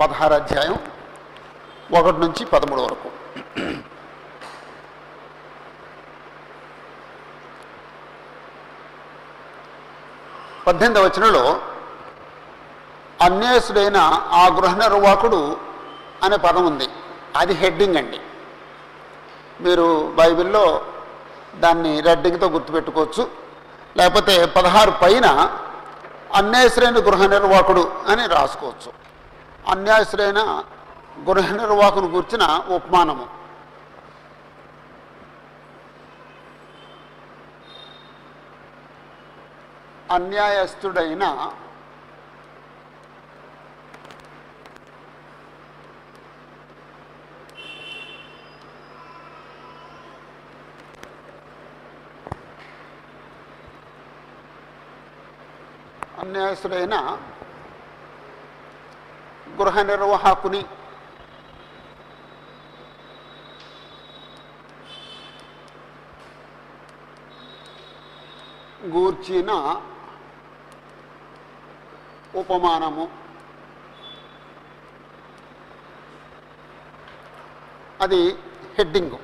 [0.00, 0.78] పదహారు అధ్యాయం
[1.98, 3.08] ఒకటి నుంచి పదమూడు వరకు.
[10.66, 11.60] పద్దెనిమిది వచనంలో
[13.20, 13.96] అన్యాసుడైన
[14.32, 15.56] ఆ గృహ నిర్వాహకుడు
[16.22, 16.88] అనే పదం ఉంది.
[17.36, 18.20] అది హెడ్డింగ్ అండి.
[19.60, 20.84] మీరు బైబిల్లో
[21.54, 23.30] దాన్ని రెడ్డింగ్తో గుర్తుపెట్టుకోవచ్చు.
[23.96, 25.26] లేకపోతే పదహారు పైన
[26.34, 29.04] అన్యాసుడైన గృహ నిర్వాహకుడు అని రాసుకోవచ్చు.
[29.72, 30.40] అన్యాయశ్రైన
[31.28, 33.26] గృహ నిర్వాహకును గురించిన ఉపమానము.
[40.12, 41.24] అన్యాయస్తుడైన
[56.22, 56.96] అన్యాయస్తుడైన
[59.58, 60.62] గృహ నిర్వాహకుని
[68.94, 69.50] గూర్చిన
[72.34, 73.04] ఉపమానము
[78.00, 78.22] అది
[78.76, 79.16] హెడ్డింగ్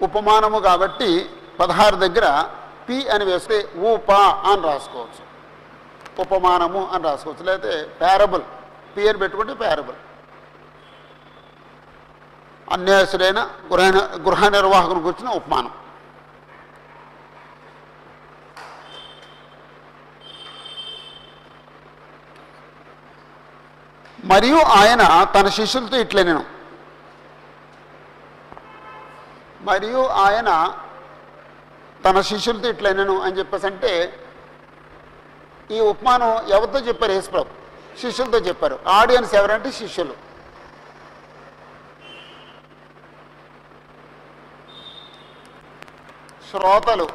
[0.00, 1.10] ఉపమానము కాబట్టి
[1.60, 2.26] పదహారు దగ్గర
[2.86, 3.56] పి అని వేస్తే
[3.88, 4.20] ఊపా
[4.50, 5.21] అని రాసుకోవచ్చు
[6.18, 7.44] ఉపమానము అని రాసుకోవచ్చు.
[7.44, 8.42] లేకపోతే ప్యారబుల్
[8.96, 9.96] పేరు పెట్టుకుంటే ప్యారబుల్
[12.72, 15.70] అన్యాసుడైన గృహ గృహ నిర్వాహకుని గురించిన ఉపమానం.
[24.24, 26.44] మరియు ఆయన తన శిష్యులతో ఇట్లే నేను.
[29.60, 30.78] మరియు ఆయన
[32.04, 34.21] తన శిష్యులతో ఇట్లైనను అని చెప్పేసి అంటే
[35.70, 37.12] ఈ ఉపమానం ఎవరితో చెప్పారు?
[37.12, 37.62] యేసుప్రభు
[38.00, 38.78] శిష్యులతో చెప్పారు.
[38.88, 40.14] ఆడియన్స్ ఎవరంటే శిష్యులు.
[46.50, 47.08] శ్రోతలు.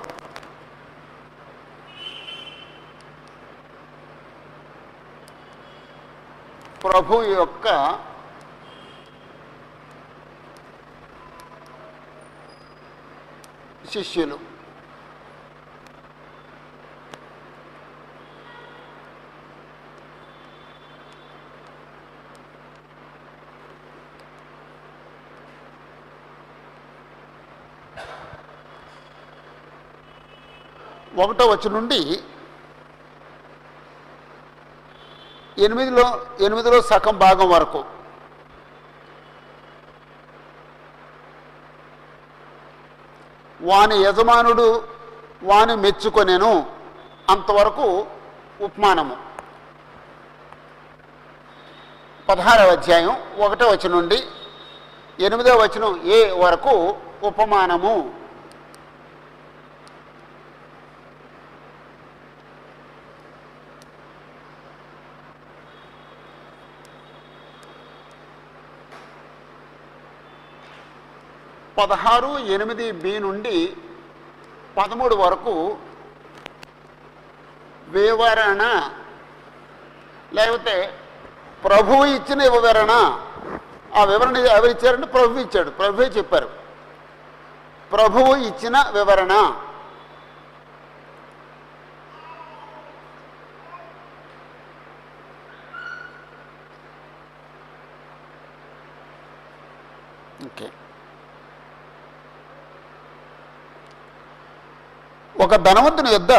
[6.83, 7.67] ప్రభు యొక్క
[13.93, 14.56] శిష్యులు.
[31.17, 31.99] ఒకటో వచ్చి నుండి
[35.57, 37.83] ఎనిమిదిలో ఎనిమిదిలో సగం భాగం వరకు.
[43.61, 44.87] వాని యజమానుడు
[45.43, 46.51] వాని మెచ్చుకొనేను
[47.29, 48.07] అంతవరకు
[48.61, 49.17] ఉపమానము.
[52.29, 54.19] పదహారవ అధ్యాయం ఒకటో వచనం నుండి
[55.19, 58.26] ఎనిమిదో వచనం ఏ వరకు ఉపమానము?
[71.87, 73.57] పదహారు ఎనిమిది బి నుండి
[74.77, 75.53] పదమూడు వరకు
[77.87, 78.63] వివరణ
[80.33, 80.75] లేకపోతే
[81.65, 82.91] ప్రభువు ఇచ్చిన వివరణ.
[83.95, 85.69] ఆ వివరణ ఎవరు ఇచ్చారంటే ప్రభు ఇచ్చాడు.
[85.69, 86.49] ప్రభువే చెప్పారు.
[87.91, 89.33] ప్రభువు ఇచ్చిన వివరణ
[100.47, 100.67] ఓకే
[105.47, 106.31] ఒక ధనవంతుని యొద్ద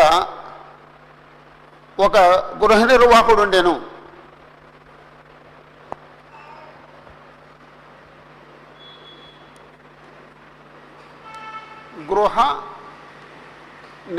[2.07, 2.17] ఒక
[2.63, 3.75] గృహ నిర్వాహకుడు ఉండేను.
[12.11, 12.37] గృహ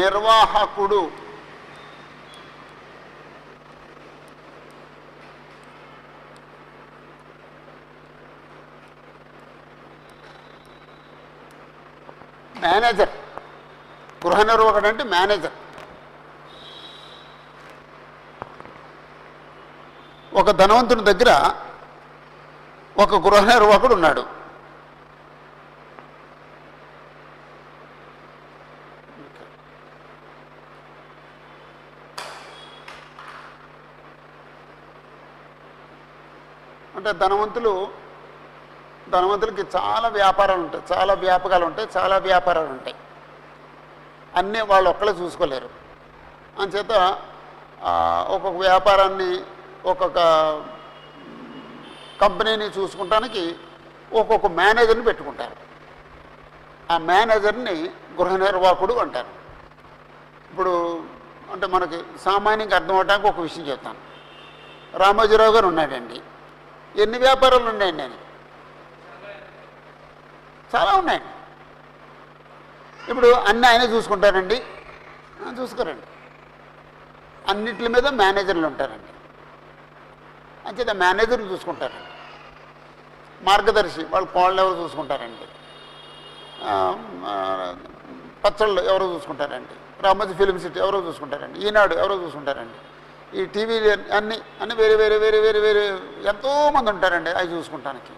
[0.01, 1.01] నిర్వాహకుడు
[12.61, 13.13] మేనేజర్.
[14.27, 15.55] గృహ నిర్వాహకుడు అంటే మేనేజర్.
[20.33, 21.31] ఒక ధనవంతుని దగ్గర
[22.97, 24.23] ఒక గృహ నిర్వాహకుడు ఉన్నాడు.
[36.95, 37.91] అంటే ధనవంతులు
[39.09, 42.95] ధనవంతులకి చాలా వ్యాపారాలు ఉంటాయి చాలా వ్యాపకాలు ఉంటాయి చాలా వ్యాపారాలు ఉంటాయి.
[44.39, 45.69] అన్నీ వాళ్ళు ఒక్కళ్ళే చూసుకోలేరు.
[46.59, 46.91] అంచేత
[48.27, 49.31] ఒక్కొక్క వ్యాపారాన్ని
[49.85, 50.19] ఒక్కొక్క
[52.21, 53.55] కంపెనీని చూసుకుంటానికి
[54.13, 55.55] ఒక్కొక్క మేనేజర్ని పెట్టుకుంటారు.
[56.93, 57.75] ఆ మేనేజర్ని
[58.19, 59.31] గృహ నిర్వాహకుడు అంటారు.
[60.49, 60.73] ఇప్పుడు
[61.51, 63.99] అంటే మనకి సామాన్యంగా అర్థం అవడానికి ఒక విషయం చెప్తాను.
[64.97, 66.21] రామోజీరావు గారు ఉన్నాడండి.
[67.01, 68.03] ఎన్ని వ్యాపారాలు ఉన్నాయండి?
[68.03, 68.15] ఆయన
[70.75, 71.27] చాలా ఉన్నాయండి
[73.09, 74.57] ఇప్పుడు అన్నీ ఆయనే చూసుకుంటారండి.
[75.59, 76.07] చూసుకోరండి.
[77.51, 79.11] అన్నిటి మీద మేనేజర్లు ఉంటారండి.
[80.67, 82.09] అంచేత మేనేజర్లు చూసుకుంటారండి.
[83.47, 85.45] మార్గదర్శి వాళ్ళ కోళ్ళు ఎవరు చూసుకుంటారండి?
[88.43, 89.75] పచ్చళ్ళు ఎవరో చూసుకుంటారండి?
[90.05, 91.57] రామోజీ ఫిలిం సిటీ ఎవరో చూసుకుంటారండి?
[91.67, 92.77] ఈనాడు ఎవరో చూసుకుంటారండి?
[93.39, 95.83] ఈ టీవీలు అన్ని అన్ని వేరే వేరే వేరే వేరే వేరే
[96.31, 98.13] ఎంతోమంది ఉంటారండి అవి చూసుకుంటానికి.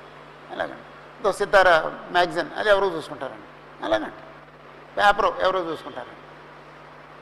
[0.53, 0.85] అలాగండి
[1.23, 1.69] దో సితార
[2.15, 3.47] మ్యాగజైన్ అది ఎవరో చూసుకుంటారండి?
[3.85, 4.21] అలాగండి
[4.97, 6.17] పేపరు ఎవరో చూసుకుంటారండి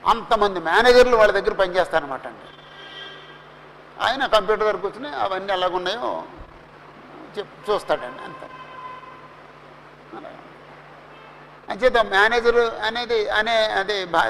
[0.09, 2.45] అంతమంది మేనేజర్లు వాళ్ళ దగ్గర పనిచేస్తారనమాట అండి.
[4.05, 6.23] ఆయన కంప్యూటర్ దగ్గర కూర్చుని అవన్నీ ఎలాగున్నాయో
[7.37, 8.35] చెప్ చూస్తాడండి అంత.
[11.71, 14.21] అంచేత మేనేజర్ అనేది అనే అది బా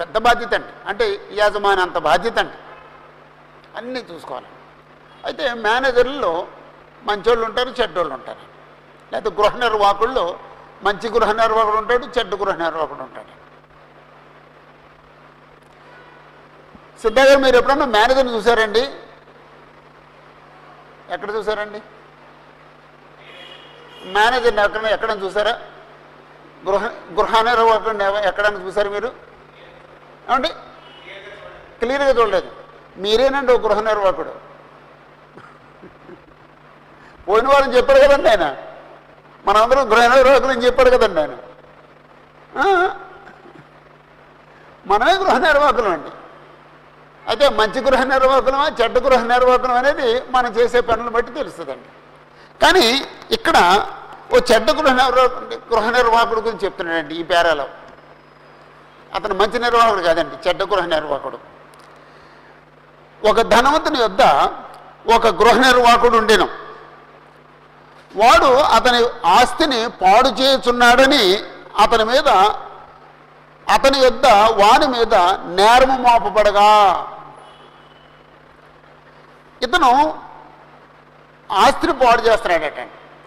[0.00, 0.72] పెద్ద బాధ్యత అండి.
[0.88, 2.56] అంటే యాజమాని అంత బాధ్యత అండి.
[3.76, 4.46] అన్నీ చూసుకోవాలి.
[5.24, 6.32] అయితే మేనేజర్లో
[7.04, 8.42] మంచోళ్ళు ఉంటారు చెడ్డోళ్ళు ఉంటారు.
[9.12, 10.26] లేకపోతే గృహ నిర్వాహకుల్లో
[10.84, 13.32] మంచి గృహ నిర్వాహకుడు ఉంటాడు చెడ్డ గృహ నిర్వాహకుడు ఉంటాడు.
[17.02, 18.82] సిద్ధ గారు మీరు ఎప్పుడన్నా మేనేజర్ని చూసారండి?
[21.14, 21.80] ఎక్కడ చూసారండి?
[24.16, 25.54] మేనేజర్ని ఎక్కడ ఎక్కడైనా చూసారా?
[26.68, 26.84] గృహ
[27.18, 29.10] గృహ నిర్వాహకుడిని ఎక్కడైనా చూసారు మీరు?
[30.28, 30.50] ఏమండి?
[31.80, 32.50] క్లియర్గా చూడలేదు.
[33.02, 34.32] మీరేనండి ఒక గృహ నిర్వాహకుడు
[37.28, 38.46] పోయిన వారం చెప్పారు కదండి ఆయన.
[39.46, 41.34] మనందరం గృహ నిర్వాహకులు అని చెప్పాడు కదండి ఆయన.
[44.90, 46.12] మనమే గృహ నిర్వాహకులం అండి.
[47.30, 51.88] అయితే మంచి గృహ నిర్వాహకులమా చెడ్డ గృహ నిర్వాహకులం అనేది మనం చేసే పనులు బట్టి తెలుస్తుందండి.
[52.62, 52.86] కానీ
[53.36, 53.58] ఇక్కడ
[54.32, 54.94] ఓ చెడ్డ గృహ
[55.70, 57.66] గృహ నిర్వాహకుడు గురించి చెప్తున్నాడండి ఈ పేరాలో.
[59.16, 61.38] అతను మంచి నిర్వాహకుడు కాదండి చెడ్డ గృహ నిర్వాహకుడు.
[63.30, 64.22] ఒక ధనవంతుని యొద్ద
[65.16, 66.46] ఒక గృహ నిర్వాహకుడు ఉండేను.
[68.16, 71.44] వాడు అతని ఆస్తిని పాడు చేయుచున్నాడని
[71.78, 72.28] అతని మీద
[73.68, 75.14] అతని యొద్ద వాని మీద
[75.44, 76.96] నేరము మోపబడగా.
[79.62, 80.20] ఇతను
[81.52, 82.78] ఆస్తిని పాడు చేస్తున్నాడట.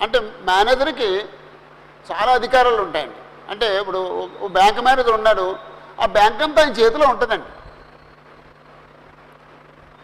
[0.01, 1.25] అంటే మేనేజర్కి
[2.11, 3.15] చాలా అధికారాలు ఉంటాయండి.
[3.49, 5.55] అంటే ఇప్పుడు ఓ- బ్యాంక్ మేనేజర్ ఉన్నాడు
[6.01, 7.45] ఆ బ్యాంక్ అంతా ఆయన చేతిలో ఉంటుందండి.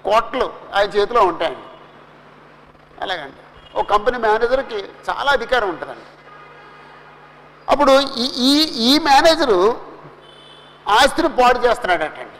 [0.03, 1.59] కోట్లు ఆయన చేతిలో ఉంటాయండి.
[3.01, 3.35] అలాగండి
[3.79, 4.79] ఒక కంపెనీ మేనేజర్కి
[5.09, 6.07] చాలా అధికారం ఉంటుందండి.
[7.71, 8.53] అప్పుడు ఈ ఈ
[8.89, 9.81] ఈ మేనేజరు
[10.87, 12.39] ఆస్తిని పాడు చేస్తున్నాడటండి.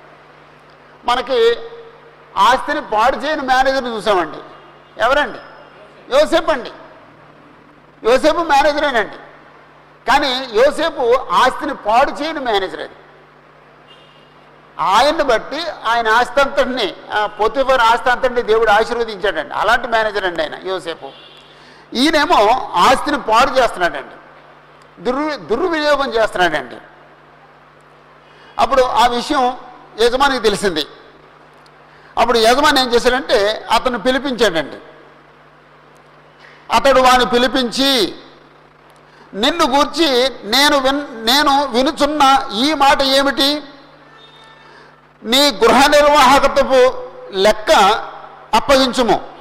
[1.06, 1.56] మనకి
[2.38, 4.38] ఆస్తిని పాడు చేయని మేనేజర్ని చూసామండి.
[5.02, 5.40] ఎవరండి?
[6.18, 6.72] యోసేపు అండి.
[8.04, 9.18] యోసేపు మేనేజరేనండి.
[10.12, 12.98] కానీ యోసేపు ఆస్తిని పాడు చేయని మేనేజర్ అది.
[14.80, 16.96] ఆయన్ని బట్టి ఆయన ఆస్తి అంతటిని
[17.26, 19.54] పొత్తిఫర్ ఆస్తి అంతటిని దేవుడు ఆశీర్వదించాడండి.
[19.54, 21.29] అలాంటి మేనేజర్ అండి ఆయన యోసేపు.
[21.94, 24.16] ఈయనేమో ఆస్తిని పాడు చేస్తున్నాడండి.
[25.04, 26.76] దుర్ దుర్వినియోగం చేస్తున్నాడండి.
[28.60, 29.58] అప్పుడు ఆ విషయం
[30.00, 30.86] యజమానికి తెలిసింది.
[32.18, 34.76] అప్పుడు యజమాని ఏం చేశాడంటే అతను పిలిపించాడండి.
[36.76, 38.16] అతడు వాని పిలిపించి
[39.34, 43.64] నిన్ను గూర్చి నేను విన్ నేను వినుచున్న ఈ మాట ఏమిటి?
[45.24, 46.94] నీ గృహ నిర్వాహకతపు
[47.31, 47.72] లెక్క
[48.54, 49.39] అప్పగించుము.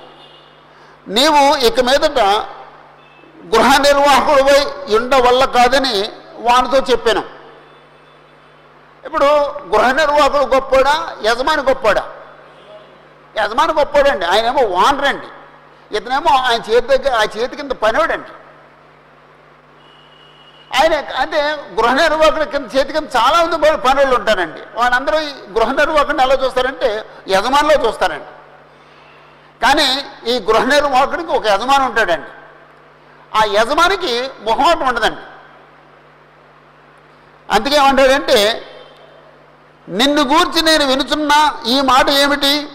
[1.08, 2.18] నీవు ఇక మీదట
[3.56, 7.22] గృహ నిర్వాహకుడిపై ఉండవల్ల కాదని వానితో చెప్పాను.
[9.04, 9.24] ఇప్పుడు
[9.62, 11.16] గృహ నిర్వాహకుడు గొప్పోడా?
[11.22, 12.08] యజమాని గొప్పోడా?
[13.38, 14.26] యజమాని గొప్పోడండి.
[14.26, 15.26] ఆయనేమో ఏమో వానరండి
[15.96, 18.28] ఇతనేమో ఆయన చేతి దగ్గర ఆ చేతి కింద పనివాడండి.
[20.76, 21.42] ఆయన అంటే
[21.80, 24.60] గృహ నిర్వాహకుల కింద చేతి కింద చాలా మంది పని- పనులు ఉంటారండి.
[24.74, 25.18] వాళ్ళందరూ
[25.52, 28.37] గృహ నిర్వాహకుడిని ఎలా చూస్తారంటే యజమానిలో చూస్తారండి.
[29.62, 32.28] కానీ ఈ గృహ నిర్వాహకుడికి ఒక యజమాని ఉంటాడండి.
[33.34, 35.20] ఆ యజమానికి మొహమాటం ఉండదండి.
[37.50, 38.62] అందుకేమంటాడంటే
[39.88, 42.68] నిన్ను గూర్చి నేను వినుచున్న ఈ మాట ఏమిటి?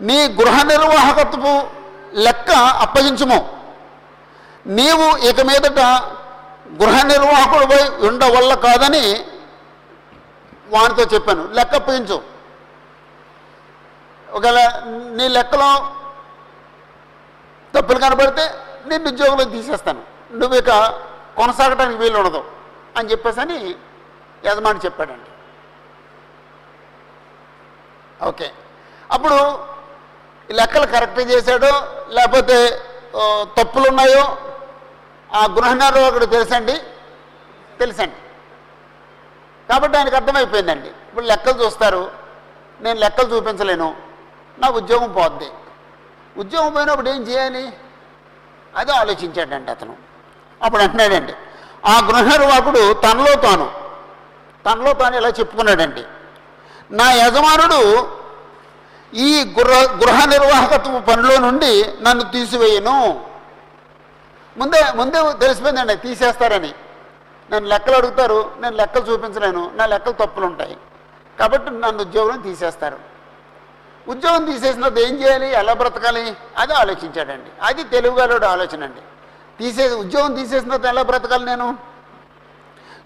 [0.00, 1.66] నీ గృహ నిర్వాహకత్వపు
[2.14, 3.62] లెక్క అప్పగించుము.
[4.66, 5.78] నీవు ఇక మీదట
[6.82, 9.26] గృహ నిర్వాహకుడిపై ఉండవల్ల కాదని
[10.68, 11.48] వానితో చెప్పాను.
[11.52, 12.33] లెక్క అప్పగించు.
[14.34, 14.60] ఒకవేళ
[15.18, 15.70] నీ లెక్కలో
[17.74, 18.44] తప్పులు కనబడితే
[18.86, 20.02] నిన్ను ఉద్యోగంలో తీసేస్తాను.
[20.32, 20.70] నువ్వు ఇక
[21.36, 22.44] కొనసాగడానికి వీలు ఉండదు
[22.96, 23.74] అని చెప్పేసి అని
[24.44, 25.30] యజమాని చెప్పాడండి.
[28.24, 28.52] ఓకే.
[29.12, 29.38] అప్పుడు
[30.50, 31.72] ఈ లెక్కలు కరెక్ట్ చేశాడో
[32.08, 32.58] లేకపోతే
[33.58, 34.24] తప్పులు ఉన్నాయో
[35.34, 36.76] ఆ గృహ నిర్వాహకుడు తెలుసండి?
[37.78, 38.16] తెలుసండి.
[39.70, 40.88] కాబట్టి ఆయనకు అర్థమైపోయిందండి.
[40.88, 42.10] ఇప్పుడు లెక్కలు చూస్తారు.
[42.80, 44.03] నేను లెక్కలు చూపించలేను.
[44.58, 45.48] నా ఉద్యోగం పోద్ది.
[46.36, 47.72] ఉద్యోగం పోయినప్పుడు ఏం చేయాలి?
[48.76, 49.96] అది ఆలోచించాడండి అతను.
[50.62, 51.34] అప్పుడు అంటున్నాడండి
[51.86, 53.72] ఆ గృహనిర్వాహకుడు తనలో తాను
[54.66, 56.04] తనలో తాను ఇలా చెప్పుకున్నాడండి.
[56.90, 57.80] నా యజమానుడు
[59.14, 63.24] ఈ గృహ గృహ నిర్వాహకత్వ పనిలో నుండి నన్ను తీసివేయను.
[64.56, 66.74] ముందే ముందే తెలిసిపోయిందండి తీసేస్తారని.
[67.50, 70.76] నన్ను లెక్కలు అడుగుతారు నేను లెక్కలు చూపించలేను నా లెక్కలు తప్పులు ఉంటాయి
[71.40, 73.13] కాబట్టి నన్ను ఉద్యోగం తీసేస్తారు.
[74.08, 75.48] ఉద్యోగం తీసేసిన ఏం చేయాలి?
[75.48, 76.36] ఎలా బ్రతకాలి?
[76.58, 77.50] అది ఆలోచించాడండి.
[77.62, 79.00] అది తెలుగుగాలోడు ఆలోచన అండి.
[79.58, 81.78] తీసే ఉద్యోగం తీసేసిన ఎలా బ్రతకాలి నేను?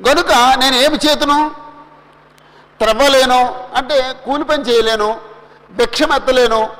[0.08, 1.54] గనుక నేను ఏమి చేతును?
[2.80, 3.68] త్రవ్వలేను.
[3.76, 5.20] అంటే కూలి పని చేయలేను.
[5.70, 6.76] భిక్షమెత్తలేను.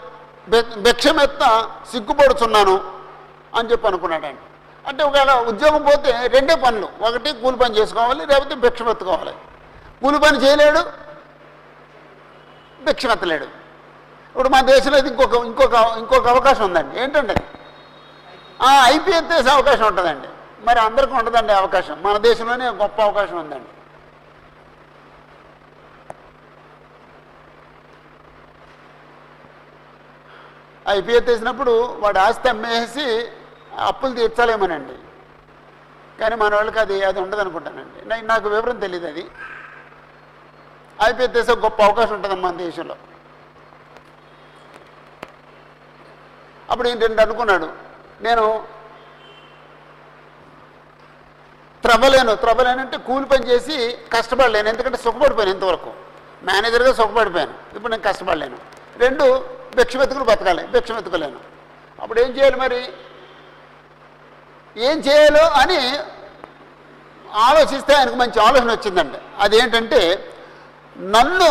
[0.79, 2.93] భిక్షమెత్త సిగ్గుపడుచున్నాను
[3.59, 4.41] అని చెప్పి అనుకున్నాడండి.
[4.89, 6.89] అంటే ఒకవేళ ఉద్యోగం పోతే రెండే పనులు.
[7.01, 9.33] ఒకటి కూలి పని చేసుకోవాలి లేకపోతే భిక్షమెత్తుకోవాలి.
[10.03, 10.85] కూలి పని చేయలేడు
[12.85, 13.68] భిక్షమెత్తలేడు.
[14.39, 16.93] ఇప్పుడు మన దేశంలో ఇది ఇంకొక ఇంకొక ఇంకొక అవకాశం ఉందండి.
[17.03, 17.35] ఏంటండి
[18.91, 20.29] ఐపీఎస్ చేసే అవకాశం ఉంటుందండి.
[20.67, 21.97] మరి అందరికీ ఉండదండి అవకాశం.
[22.05, 23.71] మన దేశంలోనే గొప్ప అవకాశం ఉందండి.
[30.95, 33.09] ఐపీఎస్ తీసినప్పుడు వాడు ఆస్తి అమ్మేసి
[33.89, 34.97] అప్పులు తీర్చలేమనండి.
[36.23, 39.27] కానీ మన వాళ్ళకి అది అది ఉండదు అనుకుంటానండి నాకు వివరం తెలియదు అది.
[41.11, 42.99] ఐపీఎస్ తీసే గొప్ప అవకాశం ఉంటుంది మన దేశంలో.
[46.71, 47.69] అప్పుడు ఏంటంటే రెండు అనుకున్నాడు.
[48.27, 48.45] నేను
[51.85, 53.77] త్రవ్వలేను త్రవ్వలేను అంటే కూలి పని చేసి
[54.15, 55.91] కష్టపడలేను ఎందుకంటే సుఖపడిపోయాను ఇంతవరకు.
[56.49, 58.59] మేనేజర్గా సుఖపడిపోయాను ఇప్పుడు నేను కష్టపడలేను.
[59.05, 59.25] రెండు
[59.77, 61.41] భిక్షమెత్తుకుని బతకాలి భిక్షమెత్తుకోలేను
[62.03, 62.81] అప్పుడు ఏం చేయాలి మరి?
[64.77, 65.81] ఏం చేయాలో అని
[67.47, 70.01] ఆలోచిస్తే ఆయనకు మంచి ఆలోచన వచ్చిందండి అదేంటంటే
[71.15, 71.51] నన్ను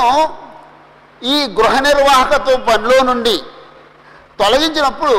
[1.22, 3.36] ఈ గృహ నిర్వాహకత్వ పనిలో నుండి
[4.40, 5.16] తొలగించినప్పుడు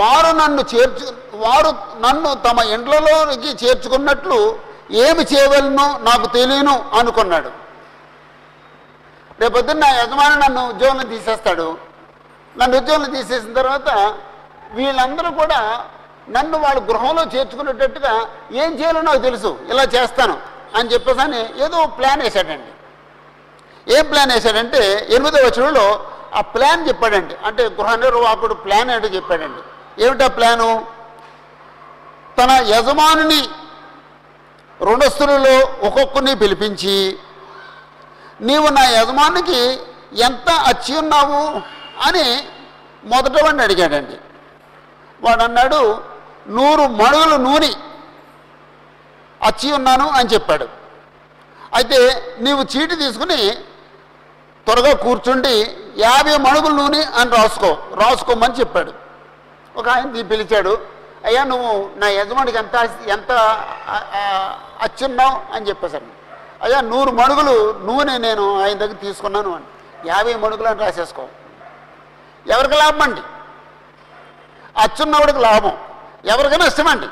[0.00, 1.06] వారు నన్ను చేర్చు
[1.44, 1.70] వారు
[2.04, 4.38] నన్ను తమ ఇండ్లలోకి చేర్చుకున్నట్లు
[5.04, 7.50] ఏమి చేయవలనో నాకు తెలియను అనుకున్నాడు.
[9.40, 11.68] రేపొద్దున్న నా యజమాని నన్ను ఉద్యోగం తీసేస్తాడు.
[12.58, 13.88] నన్ను ఉద్యోగం తీసేసిన తర్వాత
[14.76, 15.60] వీళ్ళందరూ కూడా
[16.36, 18.14] నన్ను వాళ్ళ గృహంలో చేర్చుకునేటట్టుగా
[18.62, 20.36] ఏం చేయాలో నాకు తెలుసు ఇలా చేస్తాను
[20.78, 22.72] అని చెప్పేసి అని ఏదో ప్లాన్ వేశాడండి.
[23.96, 24.82] ఏం ప్లాన్ వేశాడంటే
[25.16, 25.86] ఎనిమిదో వచనంలో
[26.34, 27.34] ఆ ప్లాన్ చెప్పాడండి.
[27.44, 29.62] అంటే గృహ నిర్వాహకుడు ప్లాన్ అంటే చెప్పాడండి.
[30.04, 30.86] ఏమిటా ప్లాను?
[32.38, 33.48] తన యజమానుని
[34.84, 37.18] రుణస్థులలో ఒక్కొక్కరిని పిలిపించి
[38.40, 39.80] నీవు నా యజమానికి
[40.12, 41.62] ఎంత అచ్చి ఉన్నావు?
[42.08, 42.48] అని
[43.04, 44.16] మొదట వాడిని అడిగాడండి.
[45.20, 46.02] వాడు అన్నాడు
[46.48, 47.70] నూరు మణుగులు నూనె
[49.42, 50.68] అచ్చి ఉన్నాను అని చెప్పాడు.
[51.74, 53.50] అయితే నీవు చీటి తీసుకుని
[54.66, 58.92] త్వరగా కూర్చుండి యాభై మణుగులు నూనె అని రాసుకో రాసుకోమని చెప్పాడు.
[59.76, 60.86] ఒక ఆయన పిలిచాడు
[61.24, 63.32] అయ్యా నువ్వు నా యజమానికి ఎంత ఎంత
[64.82, 65.54] అచ్చున్నావు?
[65.54, 66.06] అని చెప్పేశాను
[66.62, 69.64] అయ్యా నూరు మణుగులు నూనె నేను ఆయన దగ్గర తీసుకున్నాను అని.
[70.08, 71.26] యాభై మణుగులు అని రాసేసుకో.
[72.46, 73.20] ఎవరికి లాభం అండి?
[74.78, 75.78] అచ్చున్నవాడికి లాభం.
[76.24, 77.06] ఎవరికి నష్టం అండి.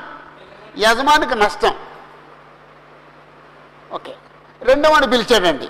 [0.77, 1.75] యజమానికి నష్టం.
[3.91, 4.15] ఓకే.
[4.61, 5.67] రెండో వాడు పిలిచాడండి.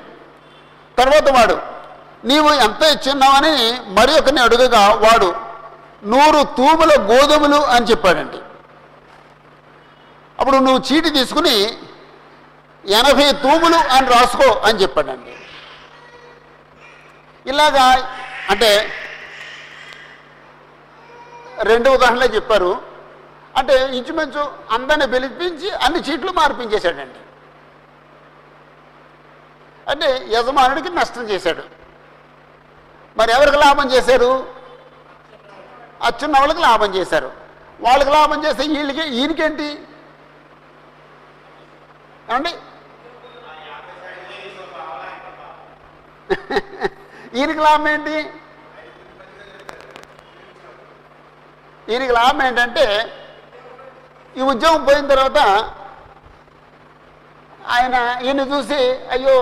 [0.97, 1.76] తర్వాత వాడు
[2.27, 3.53] నీవు ఎంత ఇచ్చున్నావని
[3.93, 5.35] మరి ఒకరిని అడుగగా వాడు
[6.03, 8.37] నూరు తూముల గోధుమలు అని చెప్పాడండి.
[10.39, 11.77] అప్పుడు నువ్వు చీటి తీసుకుని
[12.85, 15.33] ఎనభై తూములు అని రాసుకో అని చెప్పాడండి.
[17.49, 17.83] ఇలాగా
[18.49, 18.91] అంటే
[21.61, 22.81] రెండు ఉదాహరణలే చెప్పారు.
[23.57, 27.19] అంటే ఇంచుమించు అందరిని పిలిపించి అన్ని చీట్లు మార్పించేశాడండి.
[29.89, 31.86] అంటే యజమానుడికి నష్టం చేశాడు.
[33.17, 34.31] మరి ఎవరికి లాభం చేశారు?
[36.07, 37.29] అచ్చున్న వాళ్ళకి లాభం చేశారు.
[37.85, 39.69] వాళ్ళకి లాభం చేస్తే వీళ్ళకి ఈయనకేంటి?
[42.29, 42.53] ఏమండి?
[47.37, 48.17] ఈయనకి లాభం ఏంటి?
[51.91, 52.85] ఈయనకి లాభం ఏంటంటే
[54.37, 55.39] ఈ ఉద్యోగం పోయిన తర్వాత
[57.75, 57.95] ఆయన
[58.25, 58.79] ఈయన చూసి
[59.13, 59.37] అయ్యో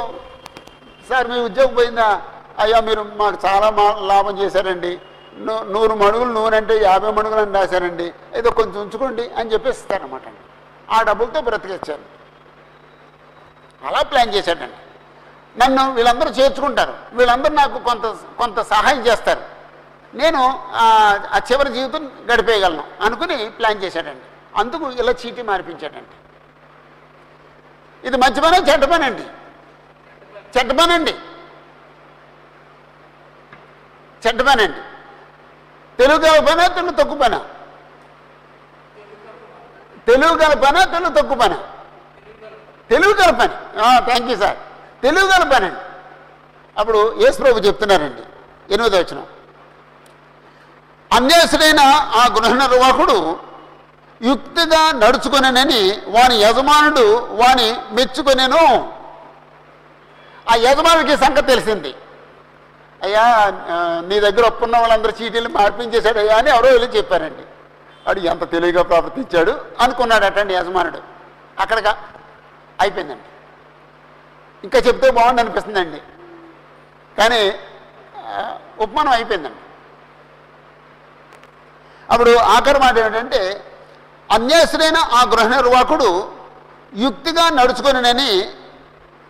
[1.10, 2.10] సార్ మీ ఉద్యోగం పోయిందా?
[2.60, 5.02] అయ్యో మీరు మాకు చాలా మా లాభం చేశారండి.
[5.74, 8.14] నూరు మణుగులు నూనె అంటే యాభై మణుగులు అని రాశారండి.
[8.34, 10.44] ఏదో కొంచెం ఉంచుకోండి అని చెప్పేసి ఇస్తారన్నమాట అండి.
[10.90, 12.04] ఆ డబ్బులతో బ్రతికిచ్చారు.
[13.88, 14.80] అలా ప్లాన్ చేశాడండి.
[15.60, 16.94] నన్ను వీళ్ళందరూ చేర్చుకుంటారు.
[17.14, 18.06] వీళ్ళందరూ నాకు కొంత
[18.38, 19.44] కొంత సహాయం చేస్తారు.
[20.18, 20.42] నేను
[20.84, 20.86] ఆ
[21.32, 24.26] ఆ చివరి జీవితం గడిపేయగలను అనుకుని ప్లాన్ చేశాడండి.
[24.60, 26.16] అందుకు ఇలా చీటీ మార్పించాడండి.
[28.08, 29.26] ఇది మంచి పని చెడ్డ పని అండి
[30.58, 31.16] చెడ్డ పని అండి
[34.27, 34.79] చెడ్డ పని అండి.
[35.98, 37.38] తెలుగు గల పనా తెలుగు తక్కువ పన.
[40.08, 41.53] తెలుగు గల పనా తెలుగు తక్కువ పన.
[42.89, 43.53] తెలుగు గల పని.
[44.05, 44.58] థ్యాంక్ యూ సార్
[45.01, 45.79] తెలుగు గల పని అండి.
[46.79, 48.22] అప్పుడు యేసు ప్రభు చెప్తున్నారండి.
[48.74, 49.24] ఎనిమిది వచ్చిన
[51.13, 51.79] అన్యాసుడైన
[52.15, 53.39] ఆ గృహ నిర్వాహకుడు
[54.22, 58.94] యుక్తిగా నడుచుకొనని వాని యజమానుడు వాని మెచ్చుకొనేను.
[60.50, 61.96] ఆ యజమానుడికి సంగతి తెలిసింది.
[63.04, 63.24] అయ్యా
[64.08, 67.44] నీ దగ్గర ఒప్పున్న వాళ్ళందరూ చీటీలు మార్పించేశాడు అయ్యా అని ఎవరో వెళ్ళి చెప్పారండి.
[68.08, 71.00] వాడు ఎంత తెలివిగా ప్రవర్తించాడు అనుకున్నాడటండి యజమానుడు.
[71.60, 71.88] అక్కడికి
[72.82, 73.28] అయిపోయిందండి.
[74.64, 76.02] ఇంకా చెప్తే బాగుండి అనిపిస్తుందండి.
[77.18, 77.42] కానీ
[78.80, 79.62] ఉపమానం అయిపోయిందండి.
[82.14, 83.42] అప్పుడు ఆఖరి మాట ఏమిటంటే
[84.32, 86.10] అన్యాసుడైన ఆ గృహ నిర్వాహకుడు
[86.96, 88.32] యుక్తిగా నడుచుకొనినని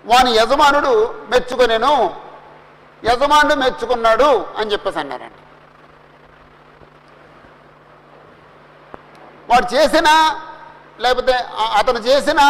[0.06, 2.25] వాని యజమానుడు మెచ్చుకొనేను.
[3.08, 5.42] యజమానుడు మెచ్చుకున్నాడు అని చెప్పేసి అన్నారండి.
[9.50, 10.10] వాడు చేసిన
[11.00, 11.34] లేకపోతే
[11.80, 12.42] అతను చేసిన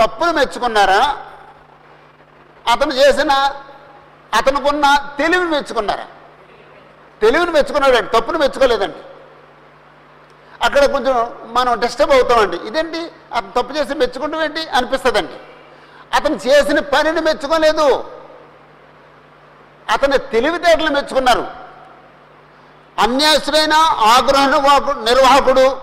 [0.00, 1.02] తప్పును మెచ్చుకున్నారా?
[2.72, 3.32] అతను చేసిన
[4.34, 4.86] అతనుకున్న
[5.18, 6.06] తెలివిని మెచ్చుకున్నారా?
[7.22, 9.02] తెలివిని మెచ్చుకున్నాడండి తప్పును మెచ్చుకోలేదండి.
[10.62, 12.56] అక్కడ కొంచెం మనం డిస్టర్బ్ అవుతామండి.
[12.56, 13.00] ఇదేంటి?
[13.32, 14.62] అతను తప్పు చేసి మెచ్చుకుంటాం ఏంటి?
[14.68, 15.38] అనిపిస్తుందండి.
[16.16, 17.88] అతను చేసిన పనిని మెచ్చుకోలేదు.
[19.90, 21.46] అతని తెలివితేటలు మెచ్చుకున్నారు.
[22.98, 24.46] అన్యాసుడైన ఆగ్రహ
[24.92, 25.80] నిర్వాహకుడు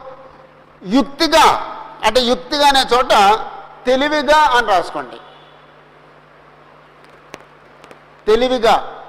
[0.87, 1.45] యుక్తిగా
[2.05, 3.39] అంటే యుక్తిగా అనే చోట
[3.85, 5.15] తెలివిగా అని రాసుకోండి.
[8.27, 9.03] తెలివిగా.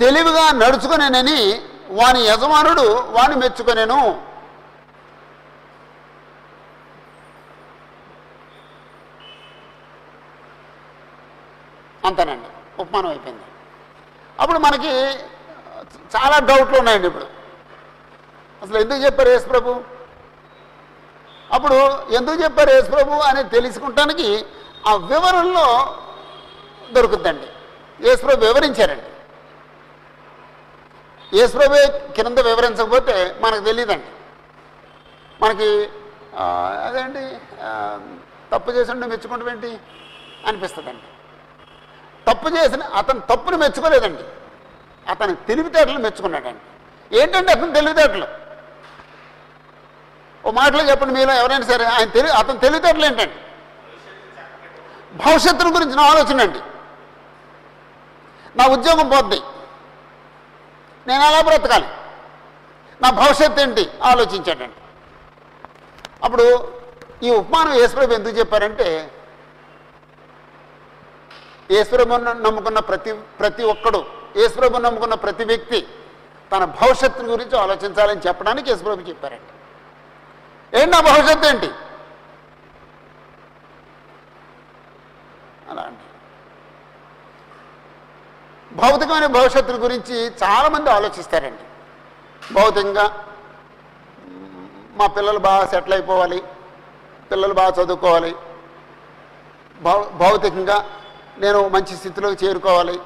[0.00, 4.29] తెలివిగా నడుచుకునేనని వాని యజమానుడు వాని మెచ్చుకునేను.
[12.06, 12.48] అంతేనండి.
[12.82, 13.44] ఉపమానం అయిపోయింది.
[14.40, 14.92] అప్పుడు మనకి
[16.14, 17.26] చాలా డౌట్లు ఉన్నాయండి ఇప్పుడు.
[18.62, 19.70] అసలు ఎందుకు చెప్పారు యేసు ప్రభు?
[21.52, 21.74] అప్పుడు
[22.18, 24.46] ఎందుకు చెప్పారు యేసు ప్రభు అని తెలుసుకుంటానికి
[24.88, 25.66] ఆ వివరణలో
[26.92, 27.48] దొరుకుద్దండి.
[28.08, 29.08] యేసు ప్రభు వివరించారండి.
[31.38, 31.76] యేసు ప్రభు
[32.16, 34.10] కింద వివరించకపోతే మనకు తెలియదండి
[35.42, 35.68] మనకి
[36.86, 37.22] అదేంటి
[38.52, 39.70] తప్పు చేసి మెచ్చుకుంటాం ఏంటి?
[40.46, 41.06] అనిపిస్తుందండి.
[42.28, 44.22] తప్పు చేసిన అతను తప్పును మెచ్చుకోలేదండి.
[45.10, 46.64] అతని తెలివితేటలు మెచ్చుకున్నాడండి.
[47.20, 48.26] ఏంటంటే అతని తెలివితేటలు?
[50.44, 53.38] ఓ మాటలో చెప్పండి మీలో ఎవరైనా సరే ఆయన తెలివి అతని తెలివితేటలు ఏంటండి?
[55.14, 56.60] భవిష్యత్తును గురించి నా ఆలోచన అండి.
[58.56, 59.40] నా ఉద్యోగం పోద్ది.
[61.06, 61.86] నేను ఎలా బ్రతకాలి?
[63.02, 63.90] నా భవిష్యత్తు ఏంటి?
[64.02, 64.76] ఆలోచించాడండి.
[66.24, 66.72] అప్పుడు
[67.22, 69.10] ఈ ఉపమానం యేసుప్రభు ఎందుకు చెప్పారంటే
[71.78, 74.00] ఈశ్వరమును నమ్ముకున్న ప్రతి ప్రతి ఒక్కడు
[74.44, 75.86] ఈశ్వరమును నమ్ముకున్న ప్రతి వ్యక్తి
[76.52, 79.52] తన భవిష్యత్తు గురించి ఆలోచించాలని చెప్పడానికి యేసుప్రభు చెప్పారండి.
[80.78, 81.70] ఏంటి నా భవిష్యత్తు ఏంటి?
[85.70, 86.04] అలా అండి.
[88.80, 91.64] భౌతికమైన భవిష్యత్తు గురించి చాలామంది ఆలోచిస్తారండి.
[92.54, 93.06] భౌతికంగా
[94.98, 96.42] మా పిల్లలు బాగా సెటిల్ అయిపోవాలి
[97.30, 98.34] పిల్లలు బాగా చదువుకోవాలి.
[99.82, 100.78] భౌ భౌతికంగా
[101.40, 102.96] నేను మంచి స్థితిలోకి చేరుకోవాలి.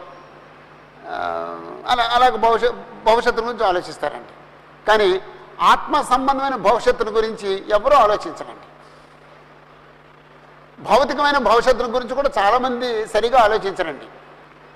[1.92, 4.32] అలా అలాగ భవిష్యత్ భవిష్యత్తు గురించి ఆలోచిస్తారండి.
[4.88, 5.20] కానీ
[5.60, 8.66] ఆత్మ సంబంధమైన భవిష్యత్తును గురించి ఎవరూ ఆలోచించరండి.
[10.82, 14.06] భౌతికమైన భవిష్యత్తు గురించి కూడా చాలామంది సరిగా ఆలోచించరండి.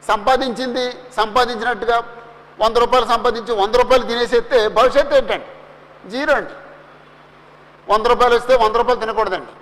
[0.06, 0.84] సంపాదించింది
[1.16, 1.96] సంపాదించినట్టుగా
[2.60, 6.08] వంద రూపాయలు సంపాదించి వంద రూపాయలు తినేసేస్తే భవిష్యత్తు ఏంటండి?
[6.10, 6.54] జీరో అండి.
[7.92, 9.52] వంద రూపాయలు వస్తే వంద రూపాయలు తినకూడదండి.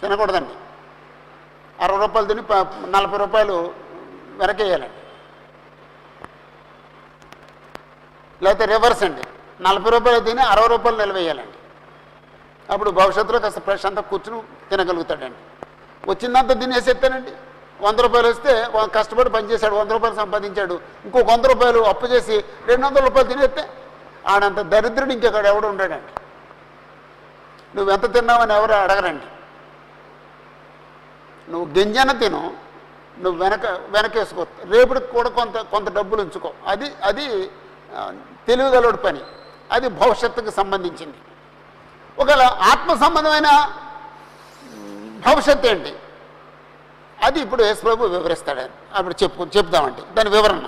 [0.00, 0.54] తినకూడదండి.
[1.80, 2.42] అరవై రూపాయలు తిని
[2.90, 3.74] నలభై రూపాయలు
[4.38, 4.94] వెనకేయాలండి.
[8.44, 9.22] లేకపోతే రివర్స్ అండి.
[9.62, 11.50] నలభై రూపాయలు తిని అరవై రూపాయలు నిలవేయాలండి.
[12.72, 15.66] అప్పుడు భవిష్యత్తులో కాస్త ప్రశాంతంగా కూర్చుని తినగలుగుతాడండి.
[16.10, 17.32] వచ్చిందంతా తినేసేస్తానండి.
[17.80, 20.80] వంద రూపాయలు వస్తే వా- కష్టపడి పనిచేశాడు వంద రూపాయలు సంపాదించాడు.
[21.04, 23.68] ఇంకొక వంద రూపాయలు అప్పు చేసి రెండు వందల రూపాయలు తినేస్తే
[24.28, 26.20] ఆడంత దరిద్రుడు ఇంకెక్కడ ఎవడు ఉండడండి.
[27.76, 29.24] నువ్వెంత తిన్నావని ఎవరు అడగరండి.
[31.50, 32.54] నువ్వు గింజన తిను
[33.18, 34.46] నువ్వు వెనక వెనకేసుకో.
[34.70, 36.52] రేపటికి కూడా కొంత కొంత డబ్బులు ఉంచుకో.
[36.66, 37.50] అది అది
[38.48, 39.20] తెలివిగలడు పని.
[39.72, 41.16] అది భవిష్యత్తుకు సంబంధించింది.
[42.18, 43.72] ఒకవేళ ఆత్మ సంబంధమైన
[45.26, 45.94] భవిష్యత్తు ఏంటి?
[47.22, 48.62] అది ఇప్పుడు యేసుప్రభు వివరిస్తాడు.
[48.94, 50.14] అప్పుడు చెప్పు చెప్దామండి.
[50.14, 50.62] దాని వివరణ.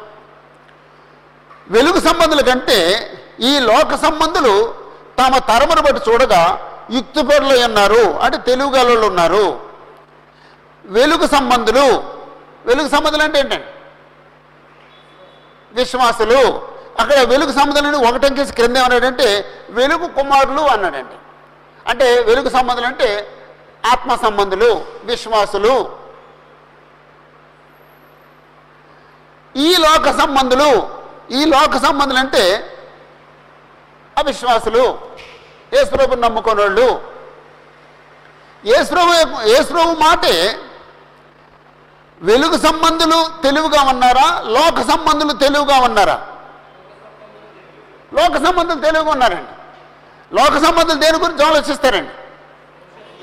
[1.69, 2.79] వెలుగు సంబంధుల కంటే
[3.41, 4.75] ఈ లోక సంబంధులు
[5.19, 8.19] తమ తరమును బట్టి చూడగా యుక్తిపరులు ఉన్నారు.
[8.21, 9.72] అంటే తెలుగు గలలు ఉన్నారు.
[10.85, 12.13] వెలుగు సంబంధులు.
[12.67, 13.65] వెలుగు సంబంధులు అంటే ఏంటండి?
[15.73, 16.73] విశ్వాసులు.
[17.01, 21.15] అక్కడ వెలుగు సంబంధులని ఒకటంకేసి క్రింద ఏమన్నాడంటే వెలుగు కుమారులు అన్నాడండి.
[21.91, 23.39] అంటే వెలుగు సంబంధులు అంటే
[23.87, 25.97] ఆత్మ సంబంధులు విశ్వాసులు.
[29.57, 30.91] ఈ లోక సంబంధులు
[31.31, 32.77] ఈ లోక సంబంధులు అంటే
[34.19, 34.99] అవిశ్వాసులు.
[35.75, 37.01] యేసుప్రభు నమ్ముకున్నోళ్ళు.
[38.67, 40.59] యేసుప్రభు ఏసుప్రభు మాటే
[42.23, 44.43] వెలుగు సంబంధులు తెలివిగా ఉన్నారా?
[44.45, 46.27] లోక సంబంధులు తెలివిగా ఉన్నారా?
[48.15, 49.53] లోక సంబంధులు తెలివిగా ఉన్నారండి.
[50.35, 52.13] లోక సంబంధులు దేని గురించి ఆలోచిస్తారండి?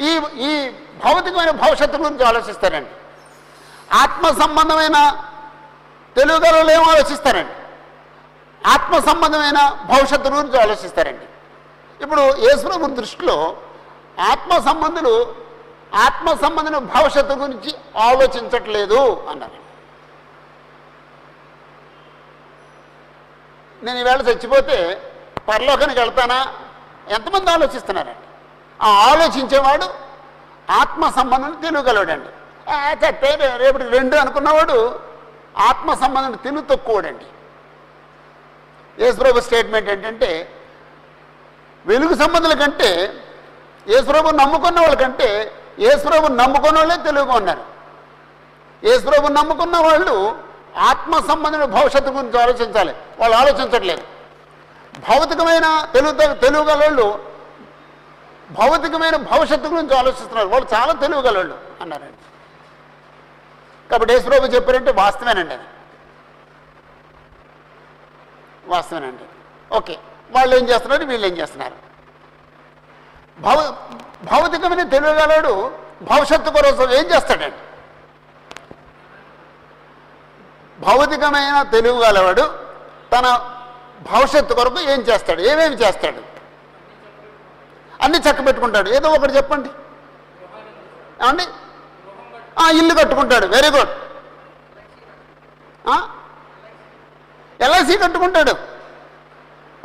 [0.05, 0.69] ఈ ఈ
[1.05, 2.89] భౌతికమైన భవిష్యత్తు గురించి ఆలోచిస్తారండి.
[3.93, 5.23] ఆత్మ సంబంధమైన
[6.15, 7.53] తెలుగుగలలో ఏం ఆలోచిస్తారండి?
[8.67, 11.25] ఆత్మ సంబంధమైన భవిష్యత్తు గురించి ఆలోచిస్తారండి.
[12.03, 13.57] ఇప్పుడు యేసుప్రభు దృష్టిలో
[14.31, 15.35] ఆత్మ సంబంధులు
[15.91, 18.99] ఆత్మ సంబంధమైన భవిష్యత్తు గురించి ఆలోచించట్లేదు
[19.29, 19.59] అన్నారు.
[23.81, 24.77] నేను ఈవేళ చచ్చిపోతే
[25.47, 26.39] పరలోకానికి వెళ్తానా?
[27.07, 28.25] ఎంతమంది ఆలోచిస్తున్నారండి?
[28.79, 29.87] ఆ ఆలోచించేవాడు
[30.71, 32.29] ఆత్మ సంబంధం తినగలవాడండి
[32.67, 32.93] ఆ,
[33.57, 34.77] రేపటి రెండు అనుకున్నవాడు
[35.59, 37.25] ఆత్మ సంబంధం తిను తక్కువడండి.
[38.97, 40.29] యేసుప్రభు స్టేట్మెంట్ ఏంటంటే
[41.85, 42.89] వెలుగు సంబంధుల కంటే
[43.87, 45.29] యేసుప్రభు నమ్ముకున్న వాళ్ళకంటే
[45.79, 47.61] యేసుప్రభు నమ్ముకున్న వాళ్ళే తెలుగుగా ఉన్నారు.
[48.83, 50.43] యేసుప్రభు నమ్ముకున్న వాళ్ళు
[50.77, 52.95] ఆత్మ సంబంధమైన భవిష్యత్తు గురించి ఆలోచించాలి.
[53.19, 54.01] వాళ్ళు ఆలోచించట్లేదు.
[54.99, 57.29] భౌతికమైన తెలుగు తెలుగుగలళ్ళు
[58.51, 60.47] భౌతికమైన భవిష్యత్తు గురించి ఆలోచిస్తున్నారు.
[60.47, 62.13] వాళ్ళు చాలా తెలుగుగలళ్ళు అన్నారండి.
[63.89, 65.63] కాబట్టి యేసుప్రభు చెప్పారంటే వాస్తవేనండి అది.
[68.65, 69.23] వాస్తవేనండి.
[69.75, 69.97] ఓకే.
[70.31, 71.05] వాళ్ళు ఏం చేస్తున్నారు?
[71.05, 71.88] వీళ్ళు ఏం చేస్తున్నారు?
[73.39, 73.75] భావ
[74.23, 77.55] భౌతికమైన తెలియగలడు భవిష్యత్తు కోసం ఏం చేస్తాడండి?
[80.79, 82.59] భౌతికమైన తెలియగలవాడు
[83.11, 83.55] తన
[84.11, 85.41] భవిష్యత్తు కొరకు ఏం చేస్తాడు?
[85.41, 86.29] ఏమేమి చేస్తాడు?
[88.03, 89.69] అన్ని చక్క పెట్టుకుంటాడు ఏదో ఒకటి చెప్పండి.
[91.23, 91.43] ఏమండి?
[92.59, 93.47] ఆ, ఇల్లు కట్టుకుంటాడు.
[93.47, 93.89] వెరీ గుడ్
[97.61, 98.51] ఎల్ఐసి కట్టుకుంటాడు.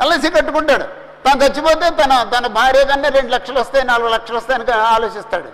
[0.02, 1.03] ఎల్ఐసి కట్టుకుంటాడు.
[1.24, 5.48] తను చచ్చిపోతే తన తన భార్య కన్నా రెండు లక్షలు వస్తాయి నాలుగు లక్షలు వస్తాయని ఆలోచిస్తాడు.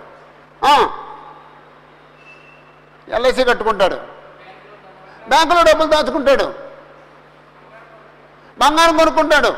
[3.11, 3.95] ఎల్ఐసి కట్టుకుంటాడు.
[5.27, 6.53] బ్యాంకులో డబ్బులు దాచుకుంటాడు.
[8.59, 9.55] బంగారం కొనుక్కుంటాడు.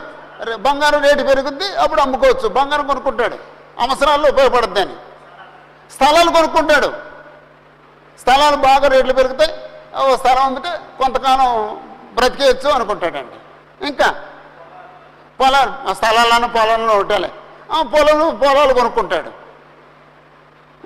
[0.55, 2.47] బంగారం రేటు పెరుగుద్ది అప్పుడు అమ్ముకోవచ్చు.
[2.47, 3.37] బంగారం కొనుక్కుంటాడు.
[3.79, 4.95] అవసరాల్లో ఉపయోగపడుద్ది అని.
[5.93, 6.93] స్థలాలు కొనుక్కుంటాడు.
[8.19, 9.53] స్థలాలు బాగా రేట్లు పెరుగుతాయి.
[9.95, 11.81] ఓ స్థలం అమ్మితే కొంతకాలం
[12.13, 13.37] బ్రతికేయచ్చు అనుకుంటాడండి.
[13.87, 14.23] ఇంకా
[15.43, 17.31] పొలాలు ఆ స్థలాలను పొలాలను ఒకటాలి
[17.81, 19.31] పొలాలు పొలాలు కొనుక్కుంటాడు.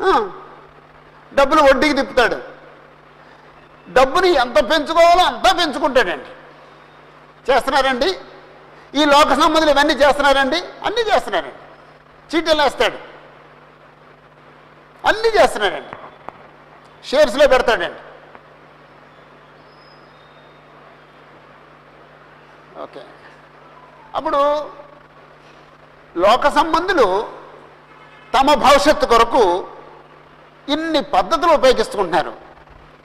[0.03, 0.29] ఆ,
[1.33, 2.41] డబ్బులు వడ్డీకి తిప్పుతాడు.
[3.89, 6.29] డబ్బుని ఎంత పెంచుకోవాలో అంతా పెంచుకుంటాడండి.
[7.51, 8.19] చేస్తున్నారండి?
[8.95, 10.57] ఈ లోక సంబంధులు ఇవన్నీ చేస్తున్నారండి?
[10.57, 11.55] అన్నీ చేస్తున్నారండి.
[12.35, 12.97] చీటీలు వేస్తాడు.
[15.07, 15.95] అన్నీ చేస్తున్నాడండి
[17.07, 17.99] షేర్స్లో పెడతాడండి.
[22.81, 23.01] ఓకే.
[24.17, 24.37] అప్పుడు
[26.17, 27.07] లోక సంబంధులు
[28.37, 29.67] తమ భవిష్యత్తు కొరకు
[30.69, 32.33] ఇన్ని పద్ధతులు ఉపయోగిస్తుంటున్నారు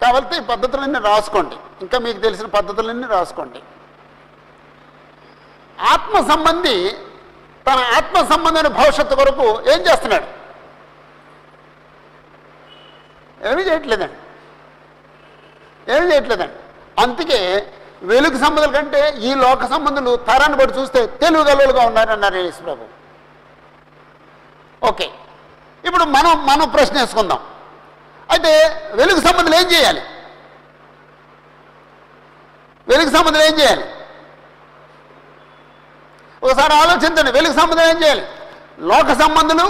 [0.02, 1.56] కాబట్టి ఈ పద్ధతులన్నీ రాసుకోండి.
[1.80, 3.60] ఇంకా మీకు తెలిసిన పద్ధతులన్నీ రాసుకోండి.
[5.80, 6.96] ఆత్మ సంబంధి
[7.66, 10.28] తన ఆత్మ సంబంధమైన భవిష్యత్తు కొరకు ఏం చేస్తున్నాడు?
[13.48, 14.18] ఏమీ చేయట్లేదండి.
[15.92, 16.58] ఏమీ చేయట్లేదండి.
[17.02, 17.40] అందుకే
[18.02, 22.86] వెలుగు సంబంధాల కంటే ఈ లోక సంబంధులు తరాన్ని బట్టి చూస్తే తెలుగు గలులుగా ఉన్నారన్నారు యేసు ప్రభు
[24.82, 25.06] ఓకే.
[25.84, 27.40] ఇప్పుడు మనం మనం ప్రశ్న వేసుకుందాం.
[28.32, 28.52] అయితే
[28.94, 30.02] వెలుగు సంబంధులు ఏం చేయాలి?
[32.88, 33.84] వెలుగు సంబంధులు ఏం చేయాలి?
[36.42, 38.24] ఒకసారి ఆలోచించండి వెలుగు సంబంధం ఏం చేయాలి?
[38.80, 39.66] లోక సంబంధులు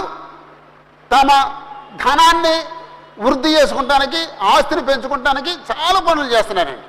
[1.11, 1.29] తమ
[2.03, 2.55] ధనాన్ని
[3.25, 4.21] వృద్ధి చేసుకుంటానికి
[4.53, 6.87] ఆస్తిని పెంచుకుంటానికి చాలా పనులు చేస్తున్నారండి.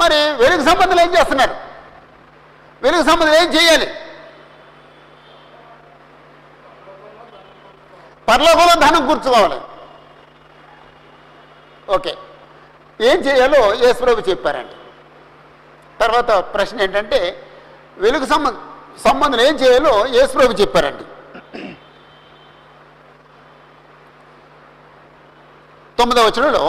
[0.00, 1.54] మరి వెలుగు సంబంధులు ఏం చేస్తున్నారు?
[2.82, 3.88] వెలుగు సంబంధులు ఏం చేయాలి?
[8.28, 9.58] పర్లోకంలో ధనం కూర్చోవాలి
[11.88, 12.12] ఓకే.
[13.00, 14.74] ఏం చేయాలో యేసుప్రభు చెప్పారండి.
[16.00, 17.18] తర్వాత ప్రశ్న ఏంటంటే
[17.96, 18.56] వెలుగు సంబంధ
[19.06, 21.04] సంబంధం ఏం చేయాలో యేసుప్రభు చెప్పారండి.
[25.98, 26.64] తొమ్మిదవ వచనంలో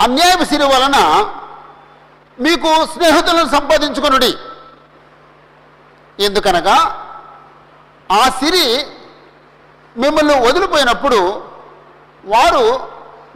[0.00, 0.96] అన్యాయపు సిరి వలన
[2.38, 4.32] మీకు స్నేహితులను సంపాదించుకొనుడి.
[6.24, 6.76] ఎందుకనగా
[8.10, 8.66] ఆ సిరి
[9.96, 11.20] మిమ్మల్ని వదిలిపోయినప్పుడు
[12.24, 12.64] వారు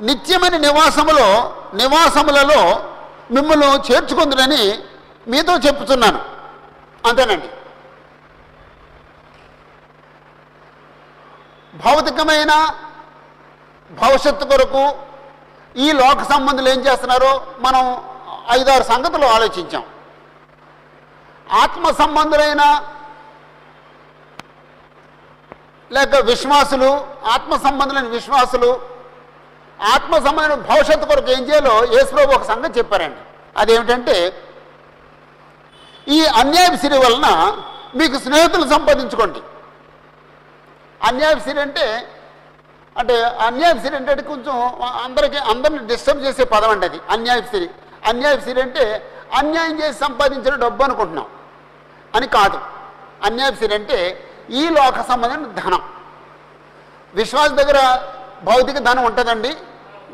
[0.00, 1.26] నిత్యమైన నివాసములో
[1.74, 2.60] నివాసములలో
[3.30, 4.78] మిమ్మల్ని చేర్చుకుందునని
[5.28, 6.20] మీతో చెప్తున్నాను.
[7.08, 7.50] అంతేనండి.
[11.74, 12.52] భౌతికమైన
[13.90, 14.84] భవిష్యత్తు కొరకు
[15.76, 17.84] ఈ లోక సంబంధులు ఏం చేస్తున్నారో మనం
[18.56, 19.84] ఐదారు సంగతులు ఆలోచించాం.
[21.62, 22.62] ఆత్మ సంబంధులైన
[25.90, 26.90] లేక విశ్వాసులు
[27.34, 28.70] ఆత్మ సంబంధులైన విశ్వాసులు
[29.94, 33.20] ఆత్మ సంబంధమైన భవిష్యత్తు కొరకు ఏం చేయాలో యేసుప్రభు ఒక సంగతి చెప్పారండి.
[33.60, 34.16] అదేమిటంటే
[36.16, 37.28] ఈ అన్యాయ సిరి వలన
[37.98, 39.40] మీకు స్నేహితులు సంపాదించుకోండి.
[41.08, 41.86] అన్యాయ సిరి అంటే
[42.96, 43.14] అంటే
[43.46, 44.56] అన్యాయ సిరి అంటే కొంచెం
[45.04, 47.68] అందరికీ అందరిని డిస్టర్బ్ చేసే పదం అండి అది అన్యాయ సిరి.
[48.06, 51.26] అన్యాయ సిరి అంటే అన్యాయం చేసి సంపాదించిన డబ్బు అనుకుంటున్నాం.
[52.14, 52.60] అని కాదు.
[53.24, 55.82] అన్యాయ సిరి అంటే ఈ లోక సంబంధించిన ధనం.
[57.14, 58.02] విశ్వాస దగ్గర
[58.42, 59.56] భౌతిక ధనం ఉంటుందండి?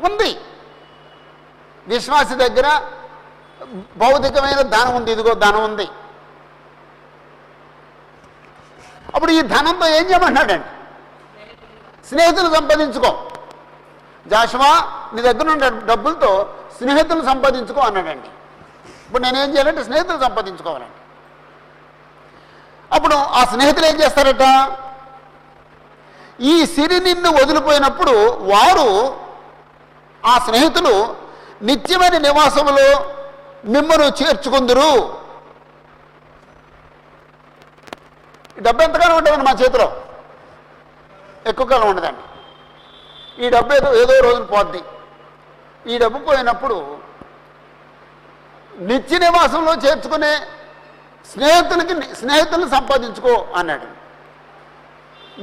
[0.05, 0.39] ఉంది.
[1.87, 2.81] విశ్వాస దగ్గర
[3.97, 5.11] భౌతికమైన ధనం ఉంది.
[5.11, 5.87] ఇదిగో ధనం ఉంది.
[9.15, 10.67] అప్పుడు ఈ ధనంతో ఏం చేయమన్నాడండి
[12.07, 13.27] స్నేహితులు సంపాదించుకో.
[14.27, 14.71] జాషువా
[15.13, 18.29] నీ దగ్గర ఉన్న డబ్బులతో స్నేహితులు సంపాదించుకో అన్నాడండి.
[19.05, 20.99] ఇప్పుడు నేనేం చేయాలంటే స్నేహితులు సంపాదించుకోవాలండి.
[22.95, 24.45] అప్పుడు ఆ స్నేహితులు ఏం చేస్తారట?
[26.39, 28.15] ఈ సిరి నిన్ను వదిలిపోయినప్పుడు
[28.53, 28.89] వారు
[30.25, 31.15] ఆ స్నేహితులు
[31.61, 32.87] నిత్యమైన నివాసములో
[33.65, 35.17] మిమ్మను చేర్చుకుందురు.
[38.59, 39.87] డబ్బు ఎంతకాలం ఉంటుందండి మా చేతిలో?
[41.45, 42.23] ఎక్కువ కాలం ఉండదండి.
[43.43, 44.81] ఈ డబ్బు ఏదో ఏదో రోజున పోద్ది.
[45.91, 46.77] ఈ డబ్బు పోయినప్పుడు
[48.89, 50.31] నిత్య నివాసంలో చేర్చుకునే
[51.31, 53.87] స్నేహితులకి స్నేహితులను సంపాదించుకో అన్నాడు.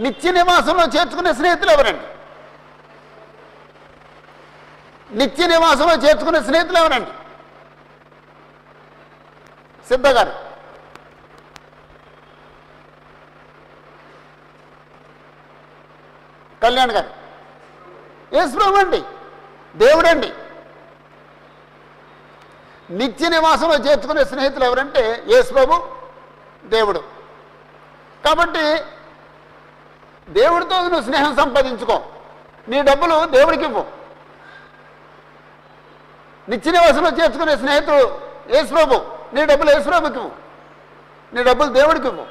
[0.03, 2.07] నిత్య నివాసంలో చేర్చుకునే స్నేహితులు ఎవరండి?
[5.19, 7.13] నిత్య నివాసంలో చేర్చుకునే స్నేహితులు ఎవరండి?
[9.89, 10.35] సిద్ధగారు
[16.63, 17.11] కళ్యాణ్ గారు.
[18.35, 19.03] యేసుప్రభు అండి.
[19.77, 20.33] దేవుడండి.
[22.91, 25.89] నిత్య నివాసంలో చేర్చుకునే స్నేహితులు ఎవరంటే యేసుప్రభు
[26.65, 26.99] దేవుడు.
[28.25, 28.77] కాబట్టి
[30.29, 32.03] దేవుడితో నువ్వు స్నేహం సంపాదించుకో.
[32.69, 33.87] నీ డబ్బులు దేవుడికి ఇవ్వు.
[36.49, 38.21] నిత్య నివాసంలో చేర్చుకునే స్నేహితుడు
[38.55, 40.31] యేసుప్రభు నీ డబ్బులు యేసుప్రభుకి ఇవ్వు.
[41.35, 42.27] నీ డబ్బులు దేవుడికి ఇవ్వు.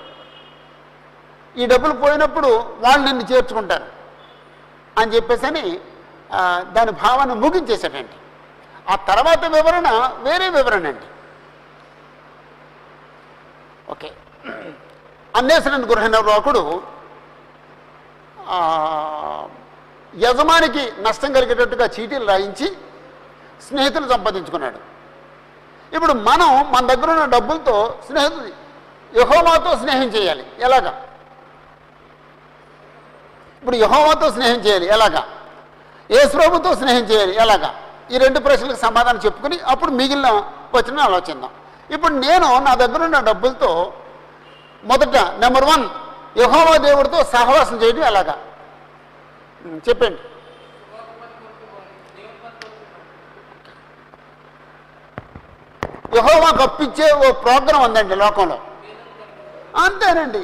[1.57, 3.85] ఈ డబ్బులు పోయినప్పుడు వాళ్ళు నిన్ను చేర్చుకుంటారు.
[4.99, 5.79] అని చెప్పేసి అని
[6.71, 8.13] దాని భావన ముగించేశాడండి.
[8.89, 11.05] ఆ తర్వాత వివరణ వేరే వివరణ అండి.
[13.91, 14.11] ఓకే.
[15.35, 16.83] అన్నేశ్వరుని గృహనిర్వాహకుడు
[20.15, 22.77] యజమానికి నష్టం కలిగేటట్టుగా చీటీలు రాయించి
[23.67, 24.77] స్నేహితులు సంపాదించుకున్నాడు.
[25.95, 28.47] ఇప్పుడు మనం మన దగ్గర ఉన్న డబ్బులతో స్నేహితులు
[29.19, 30.45] యహోమాతో స్నేహం చేయాలి.
[30.59, 31.07] ఎలాగా?
[33.59, 34.85] ఇప్పుడు యహోమాతో స్నేహం చేయాలి.
[34.85, 35.27] ఎలాగా?
[36.11, 37.35] యేసుప్రభుతో స్నేహం చేయాలి.
[37.35, 37.73] ఎలాగా?
[38.11, 40.29] ఈ రెండు ప్రశ్నలకు సమాధానం చెప్పుకుని అప్పుడు మిగిలిన
[40.73, 41.49] వచ్చిన ఆలోచిద్దాం
[41.91, 43.93] ఇప్పుడు నేను నా దగ్గర ఉన్న డబ్బులతో
[44.83, 45.89] మొదట నెంబర్ వన్
[46.37, 48.35] యహోవా దేవుడితో సహవాసం చేయడం ఎలాగా?
[49.89, 50.19] చెప్పండి.
[56.17, 58.59] యహోవాకు అప్పించే ఓ ప్రోగ్రాం ఉందండి లోకంలో.
[59.83, 60.43] అంతేనండి.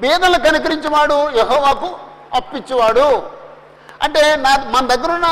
[0.00, 1.98] బీదలు కనికరించేవాడు యహోవాకు
[2.34, 3.37] అప్పించేవాడు
[4.04, 5.28] అంటే నా మన దగ్గర ఉన్న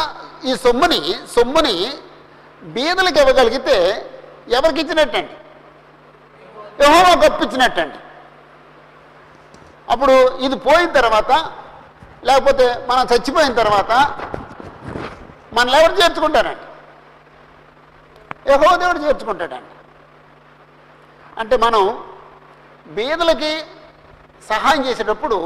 [0.48, 1.00] ఈ సొమ్ముని
[1.35, 1.74] సొమ్ముని
[2.74, 3.76] బీదలకు ఇవ్వగలిగితే
[4.57, 5.35] ఎవరికి ఇచ్చినట్టండి?
[6.83, 7.98] యహోవాకు గొప్పించినట్టండి
[9.92, 10.14] అప్పుడు
[10.46, 11.33] ఇది పోయిన తర్వాత
[12.29, 13.92] లేకపోతే మనం చచ్చిపోయిన తర్వాత
[15.57, 16.64] మనల్ని ఎవరు చేర్చుకుంటారండి?
[18.50, 19.72] యహో దేవుడు చేర్చుకుంటాడండి.
[21.40, 21.83] అంటే మనం
[22.96, 23.52] బీదలకి
[24.50, 25.37] సహాయం చేసేటప్పుడు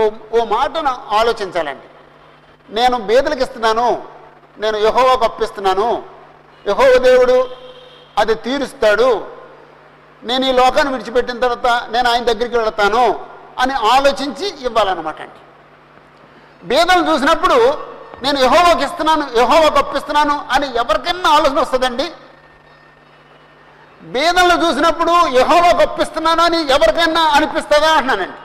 [0.00, 0.02] ఓ
[0.36, 1.88] ఓ మాటను ఆలోచించాలండి.
[2.70, 3.88] నేను బీదలకు ఇస్తున్నాను
[4.58, 5.88] నేను యహోవాకు అప్పిస్తున్నాను
[6.68, 7.36] యహోవ దేవుడు
[8.18, 9.10] అది తీరుస్తాడు.
[10.22, 13.04] నేను ఈ లోకాన్ని విడిచిపెట్టిన తర్వాత నేను ఆయన దగ్గరికి వెళతాను
[13.58, 15.40] అని ఆలోచించి ఇవ్వాలన్నమాట అండి.
[16.64, 17.56] బీదలు చూసినప్పుడు
[18.24, 22.06] నేను యహోవాకి ఇస్తున్నాను యహోవాకు అప్పిస్తున్నాను అని ఎవరికైనా ఆలోచన వస్తుందండి.
[24.02, 28.38] బీదలను చూసినప్పుడు యహోవాకు అప్పిస్తున్నాను అని ఎవరికైనా అనిపిస్తుందా అంటున్నానండి.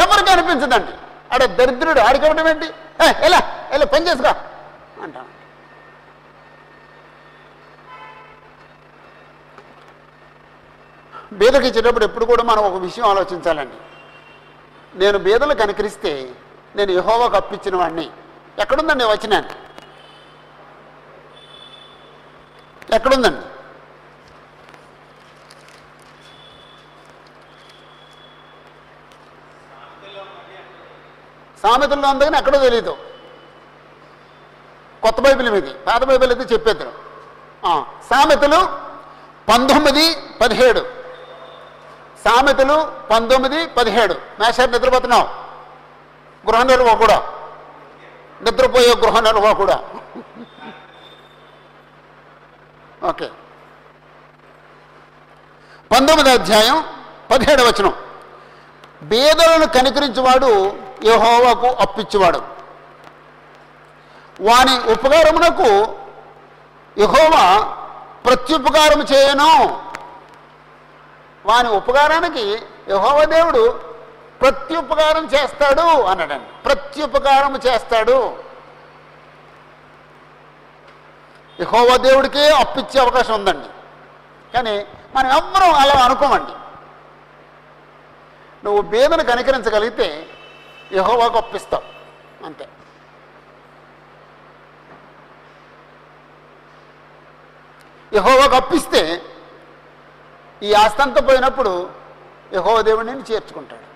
[0.00, 0.92] ఎవరికి అనిపించదండి?
[1.32, 2.66] ఆడ దరిద్రుడు ఆడికి ఇవ్వడం ఏంటి?
[3.26, 3.40] ఎలా?
[3.72, 3.84] ఎలా?
[3.84, 4.32] పని చేసుకో.
[5.02, 5.26] అంటాం.
[11.32, 13.78] బీదకి ఇచ్చేటప్పుడు ఎప్పుడు కూడా మనం ఒక విషయం ఆలోచించాలండి.
[14.94, 16.12] నేను బీదలు కనికరిస్తే
[16.76, 18.10] నేను యహోవాకు అప్పించిన వాడిని.
[18.58, 19.50] ఎక్కడుందండి వచ్చినాను
[22.94, 23.51] ఎక్కడుందండి?
[31.62, 32.94] సామెతల్లో ఉందని ఎక్కడో తెలియదు
[35.02, 36.92] కొత్త బైబిల్ మీది పాత బైబిల్ అయితే చెప్పేద్దరు.
[38.10, 38.60] సామెతలు
[39.48, 40.04] పంతొమ్మిది
[40.40, 40.82] పదిహేడు.
[42.24, 42.76] సామెతలు
[43.10, 44.14] పంతొమ్మిది పదిహేడు.
[44.40, 45.26] మేషారు నిద్రపోతున్నావు.
[46.46, 47.16] గృహ నిర్వహ కూడా
[48.42, 49.76] నిద్రపోయే గృహ నిర్వహ కూడా
[53.08, 53.28] ఓకే.
[55.90, 56.76] పంతొమ్మిది అధ్యాయం
[57.30, 57.94] పదిహేడు వచనం.
[59.02, 60.50] బేదలను కనికరించేవాడు
[61.04, 62.38] యహోవాకు అప్పిచ్చేవాడు.
[64.40, 65.96] వాని ఉపకారమునకు
[66.98, 67.60] యహోవా
[68.26, 69.82] ప్రత్యుపకారం చేయను.
[71.46, 73.80] వాని ఉపకారానికి యహోవ దేవుడు
[74.40, 76.62] ప్రత్యుపకారం చేస్తాడు అన్నాడండి.
[76.62, 78.36] ప్రత్యుపకారం చేస్తాడు.
[81.60, 83.68] యహోవ దేవుడికే అప్పిచ్చే అవకాశం ఉందండి.
[84.54, 86.52] కానీ మనం ఎవ్వరం అలా అనుకోమండి.
[88.64, 90.26] నువ్వు బేదను కనికరించగలిగితే
[90.92, 91.84] యహోవాకు అప్పిస్తావు
[92.44, 92.68] అంతే.
[98.14, 99.02] యహోవాకు అప్పిస్తే
[100.62, 101.90] ఈ ఆస్తంతా పోయినప్పుడు
[102.52, 103.86] యహోవ దేవుడిని చేర్చుకుంటాడు.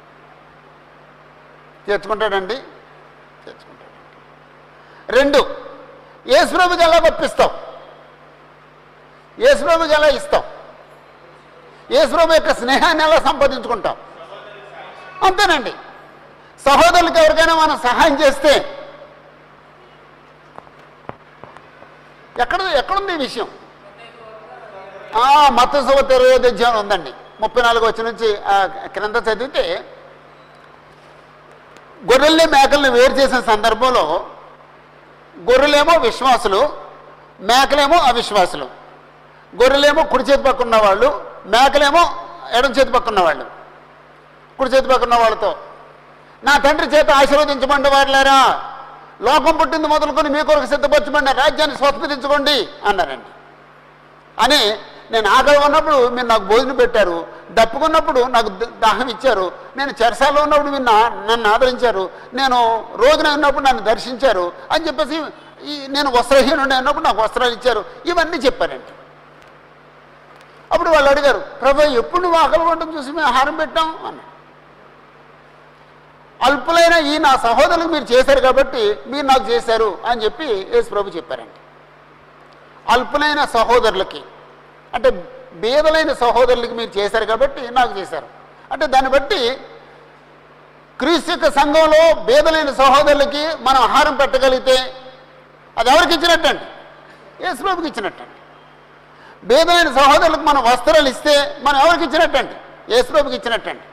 [1.91, 2.55] చేర్చుకుంటాడండి?
[3.45, 3.95] చేర్చుకుంటాడు
[5.17, 5.41] రెండు
[6.29, 7.55] యేసుప్రభుకి ఎలా గొప్పిస్తావు
[9.41, 10.45] యేసుప్రభుకి ఎలా ఇస్తాం.
[11.91, 13.97] యేసుప్రభు యొక్క స్నేహాన్ని ఎలా సంపాదించుకుంటాం?
[15.27, 15.73] అంతేనండి.
[16.67, 18.53] సహోదరులకు ఎవరికైనా మనం సహాయం చేస్తే
[22.45, 23.49] ఎక్కడ ఎక్కడుంది ఈ విషయం?
[25.59, 25.75] మత
[26.17, 27.13] ఇరవై అధ్యాయం ఉందండి.
[27.41, 28.29] ముప్పై నాలుగు వచ్చి నుంచి
[28.95, 29.65] క్రింద చదివితే
[32.11, 34.05] గొర్రెల్ని మేకల్ని వేరు చేసిన సందర్భంలో
[35.51, 36.61] గొర్రెలేమో విశ్వాసులు
[37.51, 38.67] మేకలేమో అవిశ్వాసులు.
[39.61, 41.09] గొర్రెలేమో కుడి చేతి పక్క ఉన్నవాళ్ళు
[41.55, 42.03] మేకలేమో
[42.59, 43.47] ఎడం చేతి పక్కన ఉన్నవాళ్ళు.
[44.59, 45.51] కుడి చేతి పక్కన ఉన్న వాళ్ళతో
[46.43, 48.41] నా తండ్రి చేత ఆశీర్వదించమండి వాడలేరా
[49.21, 53.31] లోకం పుట్టింది మొదలుకొని మీ కొరకు సిద్ధపరచమండి రాజ్యాన్ని స్వతంత్రించుకోండి అన్నారండి.
[54.39, 54.61] అని
[55.11, 57.17] నేను ఆకలి ఉన్నప్పుడు మీరు నాకు భోజనం పెట్టారు
[57.51, 60.85] దప్పుకున్నప్పుడు నాకు దాహం ఇచ్చారు నేను చెరసాలో ఉన్నప్పుడు మీరు
[61.27, 62.59] నన్ను ఆదరించారు నేను
[62.97, 65.19] రోజున ఉన్నప్పుడు నన్ను దర్శించారు అని చెప్పేసి
[65.65, 68.93] ఈ నేను వస్త్రహీనుడు అన్నప్పుడు నాకు వస్త్రాలు ఇచ్చారు ఇవన్నీ చెప్పారండి.
[70.73, 73.89] అప్పుడు వాళ్ళు అడిగారు ప్రభు ఎప్పుడు నువ్వు ఆకలి ఉండటం చూసి మేము ఆహారం పెట్టాం?
[74.07, 74.23] అని
[76.41, 81.59] అల్పులైన ఈ నా సహోదరులకు మీరు చేశారు కాబట్టి మీరు నాకు చేశారు అని చెప్పి యేసు ప్రభు చెప్పారండి.
[82.95, 84.23] అల్పులైన సహోదరులకి
[84.95, 85.11] అంటే
[85.63, 88.29] బీదలైన సహోదరులకి మీరు చేశారు కాబట్టి నాకు చేశారు.
[88.73, 89.41] అంటే దాన్ని బట్టి
[91.01, 94.77] క్రీస్తు సంఘంలో బీదలైన సహోదరులకి మనం ఆహారం పెట్టగలిగితే
[95.79, 96.67] అది ఎవరికి ఇచ్చినట్టండి?
[97.45, 98.37] యేసుప్రభుకి ఇచ్చినట్టండి.
[99.49, 102.57] బీదలైన సహోదరులకు మనం వస్త్రాలు ఇస్తే మనం ఎవరికి ఇచ్చినట్టండి?
[102.95, 103.87] యేసుప్రభుకి ఇచ్చినట్టండి.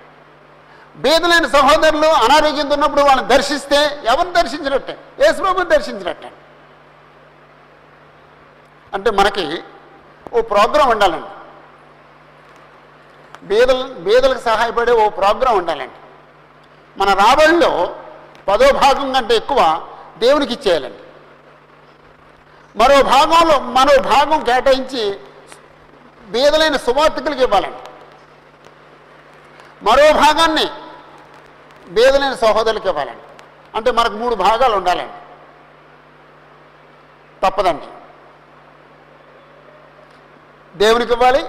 [0.96, 4.98] బీదలైన సహోదరులు అనారోగ్యంతో ఉన్నప్పుడు వాళ్ళని దర్శిస్తే ఎవరిని దర్శించినట్టే?
[5.20, 6.32] యేసుప్రభుని దర్శించినట్టే.
[8.94, 9.64] అంటే మనకి
[10.34, 11.28] ఓ ప్రోగ్రాం ఉండాలండి.
[13.46, 15.94] బీదల బీదలకు సహాయపడే ఓ ప్రోగ్రాం ఉండాలండి.
[16.98, 17.96] మన రాబడిలో
[18.48, 20.98] పదో భాగం కంటే ఎక్కువ దేవునికి ఇచ్చేయాలండి.
[22.76, 25.20] మరో భాగంలో మరో భాగం కేటాయించి
[26.28, 27.90] బీదలైన సువార్థికులకు ఇవ్వాలండి.
[29.84, 30.83] మరో భాగాన్ని
[31.88, 33.24] బీదలైన సహోదరులకు ఇవ్వాలండి.
[33.76, 35.14] అంటే మనకు మూడు భాగాలు ఉండాలండి.
[37.46, 37.86] తప్పదండి.
[40.78, 41.44] దేవునికి ఇవ్వాలి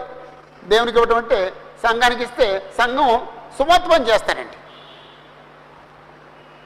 [0.64, 3.26] దేవునికి ఇవ్వటం అంటే సంఘానికి ఇస్తే సంఘం
[3.58, 4.56] సుమత్వం చేస్తానండి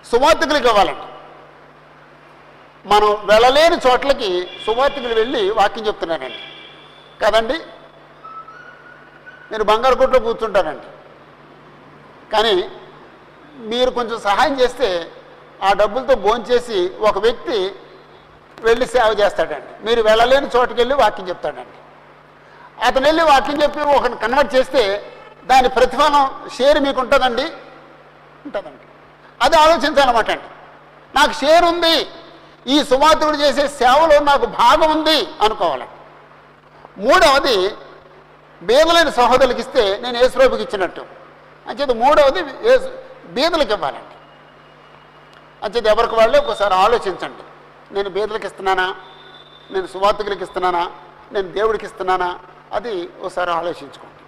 [0.06, 1.06] సువార్థకులకు ఇవ్వాలండి.
[2.88, 6.38] మనం వెళ్ళలేని చోట్లకి సువార్థకులు వెళ్ళి వాక్యం చెప్తున్నానండి
[7.24, 7.58] కదండి?
[9.50, 10.86] నేను బంగారుకోట్లో కూర్చుంటానండి.
[12.32, 12.70] కానీ
[13.58, 15.10] మీరు కొంచెం సహాయం చేస్తే
[15.62, 17.74] ఆ డబ్బులతో భోంచేసి ఒక వ్యక్తి
[18.60, 19.86] వెళ్ళి సేవ చేస్తాడండి.
[19.86, 21.78] మీరు వెళ్ళలేని చోటుకి వెళ్ళి వాక్యం చెప్తాడండి.
[22.84, 25.12] అతను వెళ్ళి వాక్యం చెప్పి ఒకరిని కన్వర్ట్ చేస్తే
[25.44, 27.42] దాని ప్రతిఫలం షేర్ మీకు ఉంటుందండి?
[28.44, 28.84] ఉంటుందండి.
[29.42, 30.44] అది ఆలోచించాలన్నమాట అండి.
[31.14, 32.06] నాకు షేర్ ఉంది.
[32.66, 35.92] ఈ సుమాతుడు చేసే సేవలో నాకు భాగం ఉంది అనుకోవాలండి.
[37.02, 37.74] మూడవది
[38.62, 41.00] బేదలైన సహోదరులకు ఇస్తే నేను యేసుప్రభుకి ఇచ్చినట్టు.
[41.68, 44.14] అంచేది మూడవది ఏసు బీదలకు ఇవ్వాలండి.
[45.64, 46.38] అంచేది ఎవరికి వాళ్ళే?
[46.38, 47.42] ఒకసారి ఆలోచించండి.
[47.94, 48.94] నేను బీదలకు ఇస్తున్నానా?
[49.70, 50.90] నేను సువార్తికులకి ఇస్తున్నానా?
[51.32, 52.38] నేను దేవుడికి ఇస్తున్నానా?
[52.72, 54.22] అది ఒకసారి ఆలోచించుకోండి.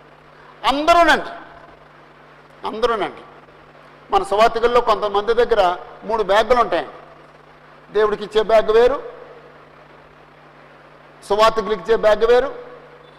[0.66, 1.30] అందరూనండి
[2.66, 3.20] అందరూనండి
[4.10, 6.90] మన సువార్తికుల్లో కొంతమంది దగ్గర మూడు బ్యాగులు ఉంటాయండి.
[7.92, 9.02] దేవుడికి ఇచ్చే బ్యాగ్ వేరు
[11.28, 12.54] సువార్థకులకి ఇచ్చే బ్యాగ్ వేరు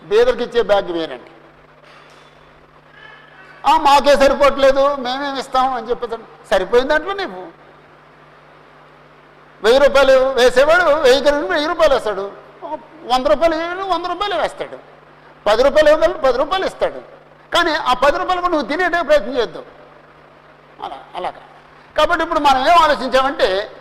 [0.04, 1.31] బేదలకు ఇచ్చే బ్యాగ్ వేరండి.
[3.64, 6.18] మాకే సరిపోవట్లేదు మేమేమి ఇస్తాం అని చెప్పేసి
[6.52, 7.42] సరిపోయిన దాంట్లో నీవు.
[9.64, 12.32] వెయ్యి రూపాయలు వేసేవాడు వెయ్యి కలిపి వెయ్యి రూపాయలు వేస్తాడు.
[13.12, 14.78] వంద రూపాయలు వేయడు వంద రూపాయలు వేస్తాడు.
[15.48, 17.00] పది రూపాయలు ఇవ్వగలరు పది రూపాయలు ఇస్తాడు.
[17.54, 19.64] కానీ ఆ పది రూపాయలు నువ్వు తినేటే ప్రయత్నం చేద్దాం
[20.86, 21.42] అలా అలాగా.
[21.98, 23.72] కాబట్టి ఇప్పుడు మనం ఏం ఆలోచించామంటే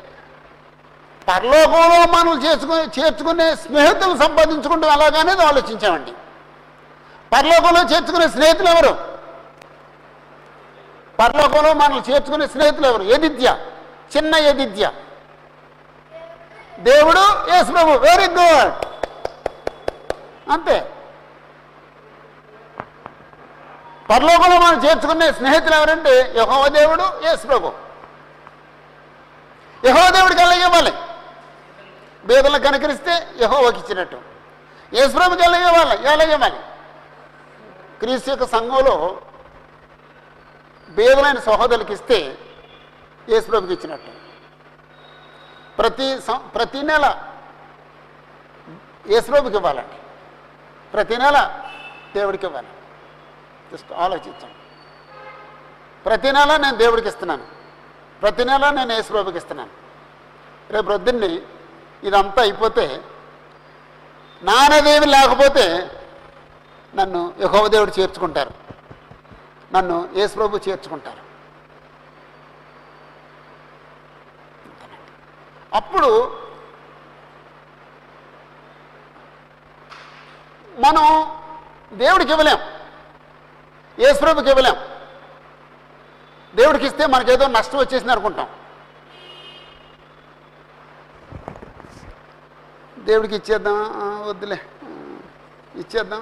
[1.28, 6.12] పరలోకంలో మనం చేసుకుని చేర్చుకునే స్నేహితులు సంపాదించుకుంటూ అలాగనేది ఆలోచించామండి.
[7.32, 9.09] పరలోకంలో చేర్చుకునే స్నేహితులు ఎవరు?
[11.20, 13.02] పరలోకంలో మనల్ని చేర్చుకునే స్నేహితులు ఎవరు?
[13.02, 13.56] ఎదిద్య
[14.16, 14.90] చిన్న ఎదిద్య
[16.78, 17.90] దేవుడు యేసు ప్రభు.
[17.90, 18.84] వెరీ గుడ్
[20.50, 20.92] అంతే.
[24.10, 27.72] పరలోకంలో మనం చేర్చుకునే స్నేహితులు ఎవరంటే యహోవ దేవుడు యేసు ప్రభు.
[29.84, 30.92] యహోవ దేవుడికి ఎలా ఇవ్వాలి.
[32.24, 34.16] బేదలను కనుకరిస్తే యహోవకి ఇచ్చినట్టు.
[34.94, 36.12] యేసు ప్రభుకి ఎలా ఇవ్వాలి.
[36.12, 36.56] ఎలా ఇవ్వాలి?
[37.98, 39.20] క్రీస్తు యొక్క సంఘంలో
[40.90, 42.38] బేదలైన సహోదరులకు ఇస్తే
[43.28, 44.12] యేసుప్రభుకి ఇచ్చినట్టు.
[45.76, 46.18] ప్రతి
[46.54, 47.06] ప్రతి నెల
[49.08, 49.98] యేసుప్రభుకి ఇవ్వాలండి.
[50.92, 51.64] ప్రతి నెల
[52.14, 52.68] దేవుడికి ఇవ్వాలి.
[53.72, 54.54] జస్ట్ ఆలోచించండి.
[56.04, 57.44] ప్రతి నెల నేను దేవుడికి ఇస్తున్నాను.
[58.22, 59.70] ప్రతి నెల నేను యేసుప్రభుకి ఇస్తున్నాను.
[60.70, 61.40] రేపు రొద్దున్ని
[62.04, 63.00] ఇదంతా అయిపోతే
[64.42, 65.90] నానదేమి లేకపోతే
[66.94, 68.59] నన్ను యహోవ దేవుడు చేర్చుకుంటారు.
[69.74, 71.30] నన్ను యేసుప్రభు చేర్చుకుంటారు.
[75.74, 76.38] అప్పుడు
[80.78, 81.04] మనం
[81.98, 82.58] దేవుడికి ఇవ్వలేం.
[83.98, 84.74] యేసుప్రభుకి ఇవ్వలేం.
[86.54, 88.48] దేవుడికి ఇస్తే మనకేదో నష్టం వచ్చేసింది అనుకుంటాం.
[92.98, 93.74] దేవుడికి ఇచ్చేద్దాం
[94.28, 94.66] వద్దులే.
[95.74, 96.20] ఇచ్చేద్దాం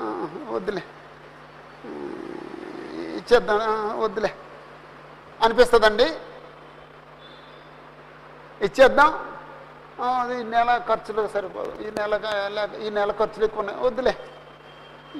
[0.54, 0.82] వద్దులే.
[3.28, 3.58] ఇచ్చేద్దాం.
[4.00, 4.34] వద్దులే.
[5.44, 6.04] అనిపిస్తుందండి.
[8.60, 9.10] ఇచ్చేద్దాం.
[10.38, 11.72] ఈ నెల ఖర్చులు సరిపోదు.
[11.82, 12.14] ఈ నెల
[12.86, 13.80] ఈ నెల ఖర్చులు ఎక్కువ ఉన్నాయి.
[13.80, 14.14] వద్దులే.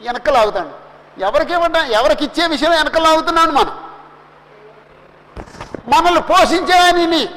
[0.05, 0.73] వెనక లాగుతాను.
[1.19, 3.75] ఎవరికి ఇవ్వడం ఎవరికి ఇచ్చే విషయం వెనక లాగుతున్నాను మనం.
[5.95, 7.29] మనల్ని పోషించే ఆయనని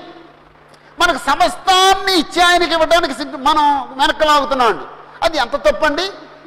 [0.99, 3.65] మనకు సమస్తాన్ని ఇచ్చే ఆయనకి ఇవ్వడానికి మనం
[3.99, 4.87] వెనక లాగుతున్నాం
[5.23, 6.05] అది ఎంత తప్పండి?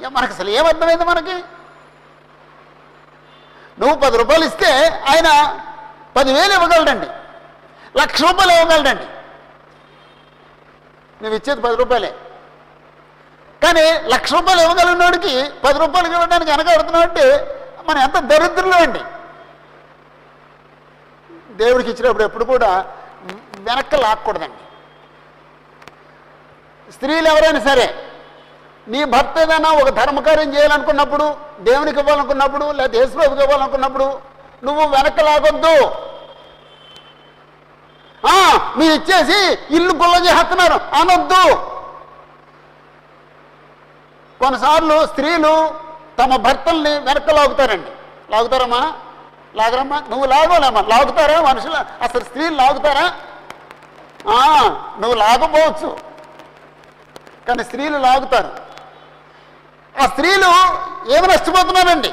[0.08, 1.36] మనకు అసలు ఏమర్థమైంది మనకి?
[3.80, 5.28] నువ్వు పది రూపాయలు ఇస్తే ఆయన
[6.16, 7.06] పదివేలు ఇవ్వగలడండి.
[8.00, 9.04] లక్ష రూపాయలు ఇవ్వగలడండి.
[11.22, 12.12] నువ్వు ఇచ్చేది పది రూపాయలే.
[13.62, 17.24] కానీ లక్ష రూపాయలు ఇవ్వగలిగినోడికి పది రూపాయలు ఇవ్వడానికి వెనకాడుతున్నావు అంటే
[17.88, 19.02] మనం ఎంత దరిద్రులు అండి.
[21.50, 22.94] దేవుడికి ఇచ్చినప్పుడు ఎప్పుడు కూడా
[23.58, 24.62] వెనక్కి లాక్కూడదండి.
[26.92, 28.13] స్త్రీలు ఎవరైనా సరే
[28.86, 31.26] నీ భర్త ఏదైనా ఒక ధర్మకార్యం చేయాలనుకున్నప్పుడు
[31.60, 34.06] దేవునికి ఇవ్వాలనుకున్నప్పుడు లేదా యేసుప్రభుకి ఇవ్వాలనుకున్నప్పుడు
[34.64, 35.76] నువ్వు వెనక్కి లాగొద్దు
[38.22, 38.34] ఆ,
[38.76, 39.38] మీరు ఇచ్చేసి
[39.70, 41.42] ఇల్లు గుల్ల చేస్తున్నారు అనొద్దు.
[44.40, 45.52] కొన్నిసార్లు స్త్రీలు
[46.18, 47.90] తమ భర్తల్ని వెనక్కి లాగుతారండి.
[48.30, 48.82] లాగుతారమ్మా?
[49.54, 50.02] లాగరమ్మా?
[50.10, 51.80] నువ్వు లాగోలేమ్మా లాగుతారా మనుషులు?
[52.02, 53.04] అసలు స్త్రీలు లాగుతారా?
[54.28, 54.40] ఆ,
[55.00, 55.90] నువ్వు లాగపోవచ్చు
[57.48, 58.50] కానీ స్త్రీలు లాగుతారు.
[60.00, 60.50] ఆ స్త్రీలు
[61.12, 62.12] ఏమి నష్టపోతున్నారండి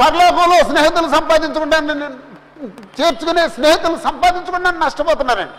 [0.00, 2.32] పరలోకంలో స్నేహితులు సంపాదించుకుంటాను
[3.00, 5.58] చేర్చుకునే స్నేహితులు సంపాదించుకుంటాను నష్టపోతున్నారండి.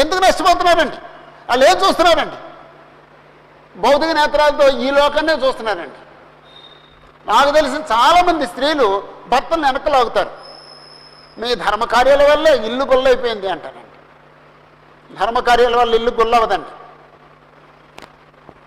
[0.00, 0.96] ఎందుకు నష్టపోతున్నారండి?
[1.48, 2.36] వాళ్ళు ఏం చూస్తున్నారండి?
[3.80, 5.98] భౌతిక నేత్రాలతో ఈ లోకాన్నే చూస్తున్నారండి.
[7.26, 10.30] నాకు తెలిసిన చాలామంది స్త్రీలు భర్తలు వెనకలాగుతారు
[11.40, 13.98] మీ ధర్మకార్యాల వల్లే ఇల్లు గుల్లైపోయింది అంటారండి.
[15.18, 16.72] ధర్మకార్యాల వల్ల ఇల్లు గుల్లవదండి.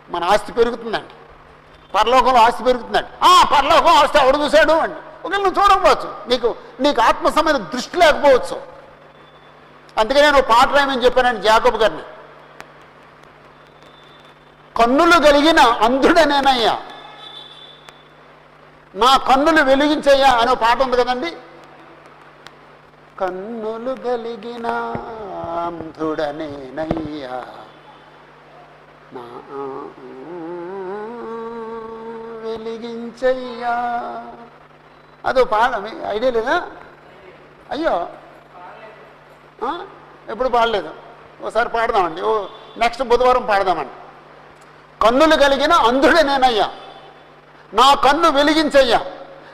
[0.09, 1.13] మన ఆస్తి పెరుగుతుందండి.
[1.93, 3.07] పరలోకంలో ఆస్తి పెరుగుతుందండి.
[3.23, 5.27] ఆ పరలోకం ఆస్తి ఎవడు చూశాడు అండి?
[5.27, 6.29] ఒకవేళ నువ్వు చూడకపోవచ్చు.
[6.29, 8.61] నీకు నీకు ఆత్మ సంబంధ దృష్టి లేకపోవచ్చు.
[9.97, 12.01] అందుకే నేను పాట రాయమని చెప్పానండి జాకబ్ గారిని.
[14.77, 16.79] కన్నులు కలిగిన అంధుడనేనయ్యా
[18.95, 21.37] నా కన్నులు వెలిగించయ్యా అనే పాట ఉంది కదండి?
[23.19, 24.67] కన్నులు కలిగిన
[25.65, 27.43] అంధుడనేనయ్యా
[29.13, 29.21] నా
[32.49, 33.75] వెలిగించయ్యా.
[35.25, 36.67] అదో పాడ మీ ఐడియా లేదా?
[37.71, 38.09] అయ్యో.
[40.29, 40.93] ఎప్పుడు పాడలేదు.
[41.43, 42.21] ఓసారి పాడదామండి.
[42.21, 42.45] ఓ
[42.77, 43.91] నెక్స్ట్ బుధవారం పాడదామండి.
[45.05, 46.71] కన్నులు కలిగిన అంధుడే నేనయ్యా.
[47.73, 49.05] నా కన్ను వెలిగించయ్యా.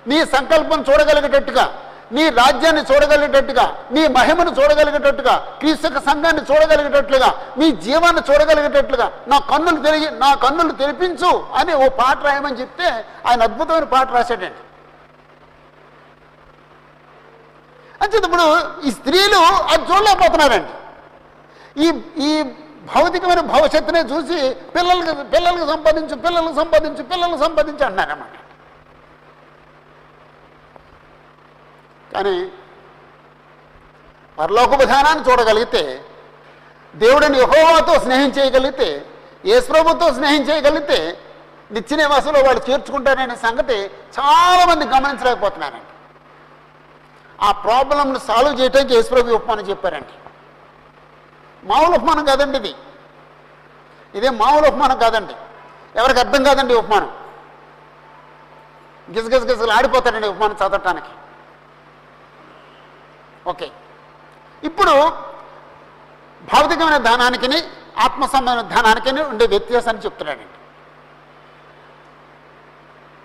[0.08, 1.85] నీ సంకల్పం చూడగలిగేటట్టుగా.
[2.16, 3.64] నీ రాజ్యాన్ని చూడగలిగేటట్టుగా
[3.96, 7.30] నీ మహిమను చూడగలిగేటట్టుగా క్రీస్తు సంఘాన్ని చూడగలిగేటట్లుగా
[7.60, 11.32] మీ జీవాన్ని చూడగలిగేటట్లుగా నా కన్నులు తెలిగి నా కన్నులు తెరిపించు
[11.62, 12.90] అని ఓ పాట రాయమని చెప్తే
[13.28, 14.62] ఆయన అద్భుతమైన పాట రాశాడండి.
[18.04, 18.46] అంటే ఇప్పుడు
[18.88, 19.42] ఈ స్త్రీలు
[19.72, 20.74] అది చూడలేకపోతున్నారండి
[21.86, 21.88] ఈ
[22.30, 22.32] ఈ
[22.94, 24.40] భౌతికమైన భవిష్యత్తునే చూసి
[24.76, 28.36] పిల్లలకి పిల్లలకు సంపాదించు పిల్లలకు సంపాదించు పిల్లలకు సంపాదించు అన్నారన్నమాట.
[32.16, 32.36] కానీ
[34.38, 35.84] పరలోక విధానాన్ని చూడగలిగితే
[36.96, 38.90] దేవుడిని యహోవాతో స్నేహం చేయగలిగితే
[39.46, 41.00] యేసుప్రభుతో స్నేహం చేయగలిగితే
[41.72, 43.78] నిత్య నివాసంలో వాళ్ళు చేర్చుకుంటారనే సంగతి
[44.18, 45.92] చాలామంది గమనించలేకపోతున్నారండి.
[47.42, 50.14] ఆ ప్రాబ్లంను సాల్వ్ చేయడానికి యేసుప్రభు ఉపమానం చెప్పారండి.
[51.64, 52.74] మామూలు ఉపమానం కాదండి ఇది.
[54.16, 55.36] ఇదే మామూలు ఉపమానం కాదండి.
[56.00, 57.12] ఎవరికి అర్థం కాదండి ఉపమానం
[59.16, 60.56] గిజగిజగిజలు ఆడిపోతాడండి ఉపమానం?
[60.62, 61.12] చదవటానికి
[63.52, 63.68] ఓకే.
[64.70, 64.94] ఇప్పుడు
[66.52, 67.60] భౌతికమైన ధనానికి
[68.06, 70.52] ఆత్మ సంబంధమైన ధనానికి ఉండే వ్యత్యాసాన్ని చెప్తున్నాడండి.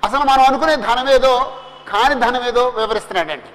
[0.07, 1.33] అసలు మనం అనుకునే ధనం ఏదో
[1.91, 3.51] కాని ధనం ఏదో వివరిస్తున్నాడండి.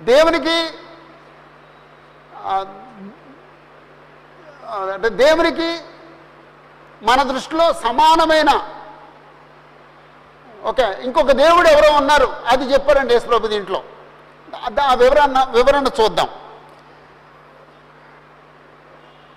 [0.00, 0.56] దేవునికి
[4.94, 5.68] అంటే దేవునికి
[7.08, 8.50] మన దృష్టిలో సమానమైన
[10.70, 13.80] ఓకే ఇంకొక దేవుడు ఎవరో ఉన్నారు అది చెప్పారండి యేసుప్రభు దీంట్లో.
[14.56, 16.28] ఆ- వివరణ వివరణ చూద్దాం.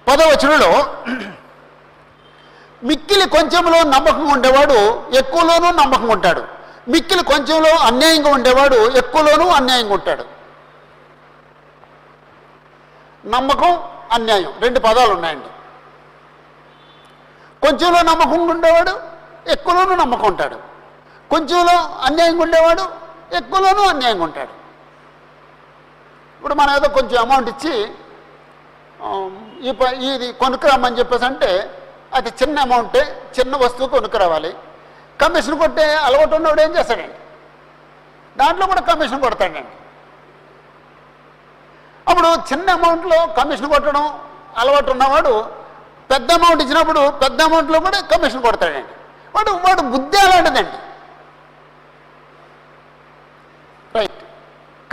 [0.07, 0.95] పదవచనంలో
[2.83, 6.45] మిక్కిలి కొంచెంలో నమ్మకం ఉండేవాడు ఎక్కువలోనూ నమ్మకం ఉంటాడు.
[6.87, 10.25] మిక్కిలి కొంచెంలో అన్యాయంగా ఉండేవాడు ఎక్కువలోనూ అన్యాయంగా ఉంటాడు.
[13.27, 15.45] నమ్మకం అన్యాయం రెండు పదాలు ఉన్నాయండి.
[17.61, 18.99] కొంచెంలో నమ్మకం ఉండేవాడు
[19.49, 20.55] ఎక్కువలోనూ నమ్మకం ఉంటాడు.
[21.29, 22.85] కొంచెంలో అన్యాయంగా ఉండేవాడు
[23.35, 24.64] ఎక్కువలోనూ అన్యాయంగా ఉంటాడు.
[26.45, 27.71] ఇప్పుడు మనం ఏదో కొంచెం అమౌంట్ ఇచ్చి
[29.67, 29.71] ఈ
[30.09, 31.49] ఇది కొనుక్కురమ్మని చెప్పేసి అంటే
[32.17, 33.01] అది చిన్న అమౌంటే
[33.37, 34.51] చిన్న వస్తువు కొనుక్కురావాలి.
[35.21, 37.17] కమిషన్ కొట్టే అలవాటు ఉన్నవాడు ఏం చేస్తాడండి?
[38.41, 39.73] దాంట్లో కూడా కమిషన్ కొడతాడండి.
[42.09, 44.05] అప్పుడు చిన్న అమౌంట్లో కమిషన్ కొట్టడం
[44.61, 45.33] అలవాటు ఉన్నవాడు
[46.13, 48.95] పెద్ద అమౌంట్ ఇచ్చినప్పుడు పెద్ద అమౌంట్లో కూడా కమిషన్ కొడతాడండి.
[49.35, 50.79] వాడు వాడు బుద్ధి అలాంటిదండి.
[53.99, 54.23] రైట్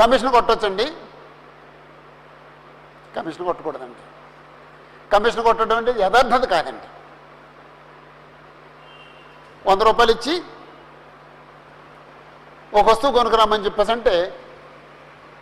[0.03, 0.89] కమిషన్ కొట్టొచ్చండి.
[3.17, 4.01] కమిషన్ కొట్టకూడదండి
[5.13, 6.87] కమిషన్ కొట్టడం అంటే యథార్థత కాదండి.
[9.71, 10.43] వంద రూపాయలు ఇచ్చి
[12.75, 14.39] ఒక వస్తువు కొనుక్కురామని చెప్పేసి అంటే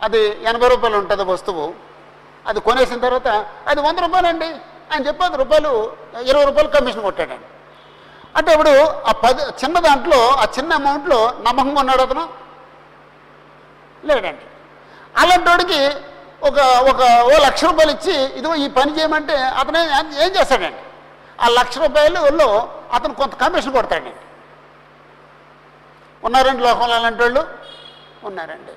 [0.03, 1.73] అది ఎనభై రూపాయలు ఉంటుంది వస్తువు.
[2.47, 3.27] అది కొనేసిన తర్వాత
[3.67, 4.45] అది వంద రూపాయలండి.
[4.91, 7.45] అని చెప్పి పది రూపాయలు ఇరవై రూపాయలు కమిషన్ కొట్టాడండి.
[8.35, 8.69] అంటే ఇప్పుడు
[9.01, 12.29] ఆ పది చిన్న దాంట్లో ఆ చిన్న అమౌంట్లో నమ్మకంగా ఉన్నాడు అతను?
[14.05, 14.41] లేడండి
[15.17, 16.10] అలాంటి వాడికి
[16.43, 20.77] ఒక ఒక ఓ లక్ష రూపాయలు ఇచ్చి ఇదిగో ఈ పని చేయమంటే అతను ఏం- చేస్తాడండి?
[21.41, 24.13] ఆ లక్ష రూపాయలలో అతను కొంత కమిషన్ కొడతాడండి.
[26.23, 27.47] ఉన్నారండి లోకంలో అలాంటి వాళ్ళు?
[28.23, 28.71] ఉన్నారండి.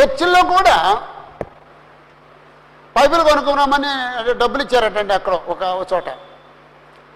[0.00, 1.02] చర్చిల్లో కూడా
[2.96, 6.08] పైపులు కొనుక్కున్నామని డబ్బులు ఇచ్చారటండి అక్కడ ఒక చోట.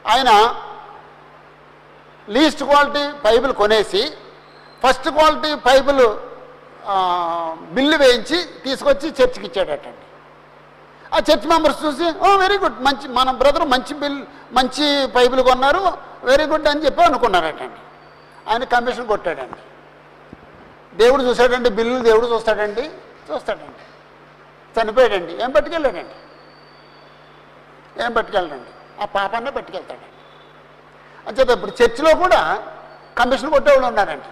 [0.09, 0.55] ఆయన
[2.29, 4.13] లీస్ట్ క్వాలిటీ పైపులు కొనేసి
[4.87, 6.28] ఫస్ట్ క్వాలిటీ పైపులు
[7.71, 10.05] బిల్లు వేయించి తీసుకొచ్చి చర్చికి ఇచ్చాడటండి.
[11.15, 15.83] ఆ చర్చ్ మెంబర్స్ చూసి ఓ వెరీ గుడ్ మంచి మన బ్రదర్ మంచి బిల్ మంచి పైపులు కొన్నారు
[16.23, 17.81] వెరీ గుడ్ అని చెప్పి అనుకున్నారటండి.
[18.51, 19.61] ఆయన కమిషన్ కొట్టాడండి.
[20.97, 22.91] దేవుడు చూశాడండి బిల్లు దేవుడు చూస్తాడండి
[23.31, 23.85] చూస్తాడండి.
[24.81, 25.43] చనిపోయాడండి.
[25.43, 26.17] ఏం పట్టుకెళ్ళాడండి?
[28.05, 29.03] ఏం పట్టుకెళ్ళడండి?
[29.03, 30.11] ఆ పాపాన్నే పట్టుకెళ్తాడండి.
[31.29, 32.67] అంచేత ఇప్పుడు చర్చిలో కూడా
[33.19, 34.29] కమిషన్ కొట్టేవాళ్ళు ఉన్నారండి.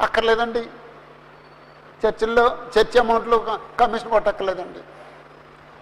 [0.00, 0.68] అక్కర్లేదండి.
[2.06, 4.78] చర్చిల్లో చర్చ్ అమౌంట్లో కమిషన్ కొట్టక్కర్లేదండి.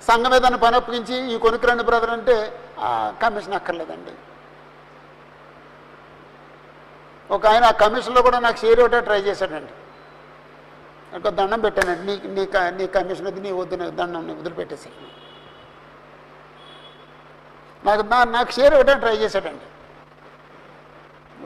[0.04, 2.60] సంఘం ఏదైనా పని అప్పగించి ఈ కొనుక్కురండి బ్రదర్ అంటే
[3.22, 4.10] కమిషన్ అక్కర్లేదండి.
[7.30, 9.72] ఒక ఆయన ఆ కమిషన్లో కూడా నాకు షేర్ ఇవ్వటం ట్రై చేశాడండి.
[11.16, 12.28] ఒక దండం పెట్టానండి.
[12.28, 15.18] నీ నీ క- నీ కమిషన్ అది నీ వద్దు దండం నీ వదిలిపెట్టేశాను
[17.86, 19.64] నాకు నాకు షేర్ ఇవ్వడం ట్రై చేశాడండి.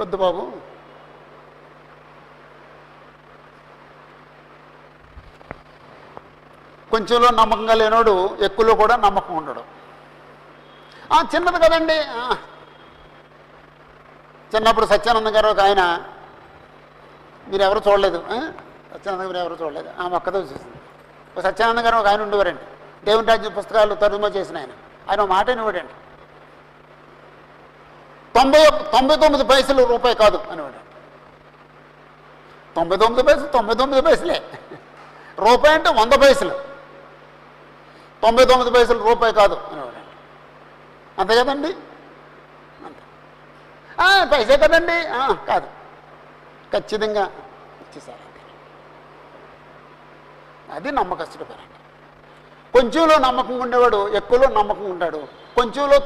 [0.01, 0.72] వద్దు బాబు.
[6.93, 9.65] కొంచెంలో నమ్మకంగా లేనోడు ఎక్కువలో కూడా నమ్మకం ఉండడు.
[11.13, 11.95] ఆ, చిన్నది కదండి.
[11.99, 12.37] ఆ.
[14.57, 16.05] చిన్నప్పుడు సత్యానంద గారు ఒక ఆయన
[17.49, 18.19] మీరు ఎవరు చూడలేదు
[18.95, 19.91] సత్యానంద మీరు ఎవరు చూడలేదు.
[19.99, 20.77] ఆ మొక్కతో చూసింది
[21.37, 22.61] ఒక సత్యానంద గారు ఒక ఆయన ఉండేవారండి.
[23.05, 24.69] దేవుని రాజ్య పుస్తకాలు తరుమ చేసిన ఆయన.
[25.11, 25.93] ఆయన మాట ఇవ్వడండి
[28.35, 30.83] తొంభై తొంభై తొమ్మిది పైసలు రూపాయి కాదు అనేవాడు.
[32.75, 34.43] తొంభై తొమ్మిది పైసలు తొంభై తొమ్మిది పైసలే.
[35.39, 36.72] రూపాయి అంటే వంద పైసలు.
[38.23, 39.57] తొంభై తొమ్మిది పైసలు రూపాయి కాదు.
[41.19, 41.73] అంతే కదండి?
[42.85, 43.03] అంతే.
[44.33, 44.99] పైసే కదండి?
[45.47, 45.67] కాదు.
[46.73, 47.25] ఖచ్చితంగా
[47.81, 48.29] ఇచ్చేసారండి
[50.73, 51.79] అది నమ్మకస్తుడు పేరండి
[52.73, 55.21] కొంచెంలో నమ్మకం ఉండేవాడు ఎక్కువలో నమ్మకం ఉంటాడు.
[55.57, 55.99] కొంచెంలో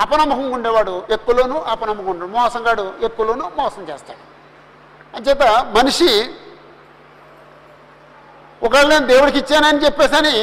[0.00, 4.22] అపనమ్మకం ఉండేవాడు ఎక్కువలోనూ అపనమ్మకం ఉంటాడు మోసంగాడు ఎక్కువలోనూ మోసం చేస్తాడు.
[5.16, 5.42] అంచేత
[5.76, 6.34] మనిషి
[8.62, 10.34] ఒకవేళ నేను దేవుడికి ఇచ్చానని చెప్పేసని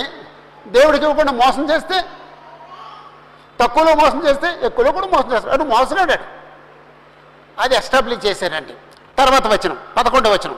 [0.75, 1.97] దేవుడికి ఇవ్వకుండా మోసం చేస్తే
[3.59, 5.53] తక్కువలో మోసం చేస్తే ఎక్కువలో కూడా మోసం చేస్తాడు.
[5.53, 6.17] అటు మోసగాడు
[7.63, 8.73] అది ఎస్టాబ్లిష్ చేశారండి
[9.19, 10.57] తర్వాత వచనం పదకొండవ వచనం.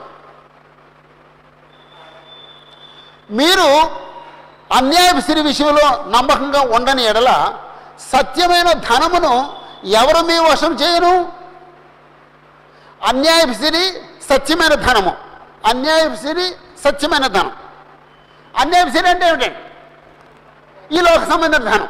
[3.38, 3.68] మీరు
[4.78, 5.86] అన్యాయ సిరి విషయంలో
[6.16, 7.30] నమ్మకంగా ఉండని ఎడల
[8.12, 9.32] సత్యమైన ధనమును
[10.00, 11.12] ఎవరు మీ వశం చేయను
[13.10, 13.84] అన్యాయ సిరి
[14.30, 15.12] సత్యమైన ధనము.
[15.70, 16.46] అన్యాయ సిరి
[16.84, 17.52] సత్యమైన ధనం.
[18.60, 19.60] అన్యాయం సిరి అంటే ఏమిటండి
[20.96, 21.88] ఈ లోక సంబంధిత ధనం.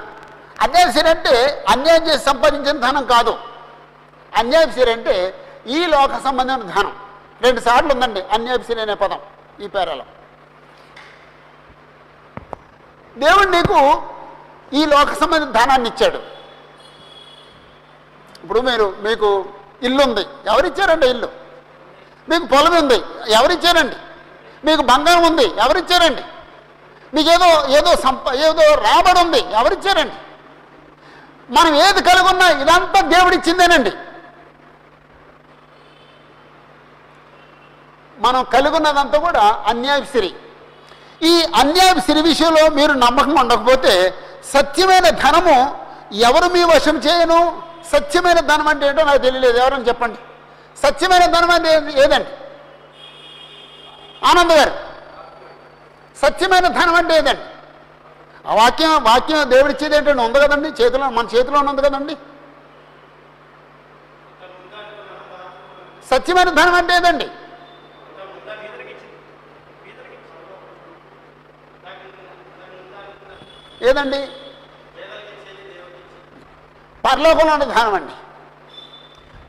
[0.65, 3.33] అన్యాయం సిరి అంటే అన్యాయం చేసి సంపాదించిన ధనం కాదు.
[4.41, 5.15] అన్యాయం సిరి అంటే
[5.77, 6.93] ఈ లోక సంబంధమైన ధనం.
[7.45, 9.21] రెండు సార్లు ఉందండి అన్యాయం సిరి అనే పదం
[9.61, 10.05] ఈ పేరలో.
[13.17, 13.79] దేవుడు నీకు
[14.73, 16.21] ఈ లోక సంబంధ ధనాన్ని ఇచ్చాడు.
[18.43, 19.29] ఇప్పుడు మీరు మీకు
[19.83, 21.29] ఇల్లు ఉంది ఎవరిచ్చారండి ఇల్లు?
[22.31, 22.99] మీకు పొలం ఉంది
[23.33, 23.97] ఎవరిచ్చారండి?
[24.65, 26.23] మీకు బంగారం ఉంది ఎవరిచ్చారండి?
[27.15, 27.49] మీకేదో
[27.79, 30.17] ఏదో సంప ఏదో రాబడి ఉంది ఎవరిచ్చారండి?
[31.57, 33.93] మనం ఏది కలిగి ఉన్నా ఇదంతా దేవుడిచ్చిందేనండి.
[38.17, 40.31] మనం కలిగి ఉన్నదంతా కూడా అన్యాయ సిరి.
[41.31, 43.95] ఈ అన్యాయ సిరి విషయంలో మీరు నమ్మకం ఉండకపోతే
[44.53, 45.57] సత్యమైన ధనము
[46.29, 47.41] ఎవరు మీ వశం చేయను?
[47.93, 50.19] సత్యమైన ధనం అంటే ఏంటో నాకు తెలియలేదు ఎవరని చెప్పండి.
[50.83, 51.71] సత్యమైన ధనం అంటే
[52.05, 52.31] ఏదండి?
[54.25, 54.73] ఆనంద్ గారు.
[56.19, 57.41] సత్యమైన ధనం అంటే ఏదండి?
[58.49, 60.83] ఆ వాక్యం వాక్యం దేవుడిచ్చేది ఏంటంటే ఉంది కదండి?
[60.83, 62.17] చేతిలో మన చేతిలో ఉంది కదండి?
[66.07, 67.31] సత్యమైన ధనం అంటే ఏదండి?
[73.83, 74.29] ఏదండి?
[77.05, 78.13] పరలోకంలో ఉన్న ధనం అండి.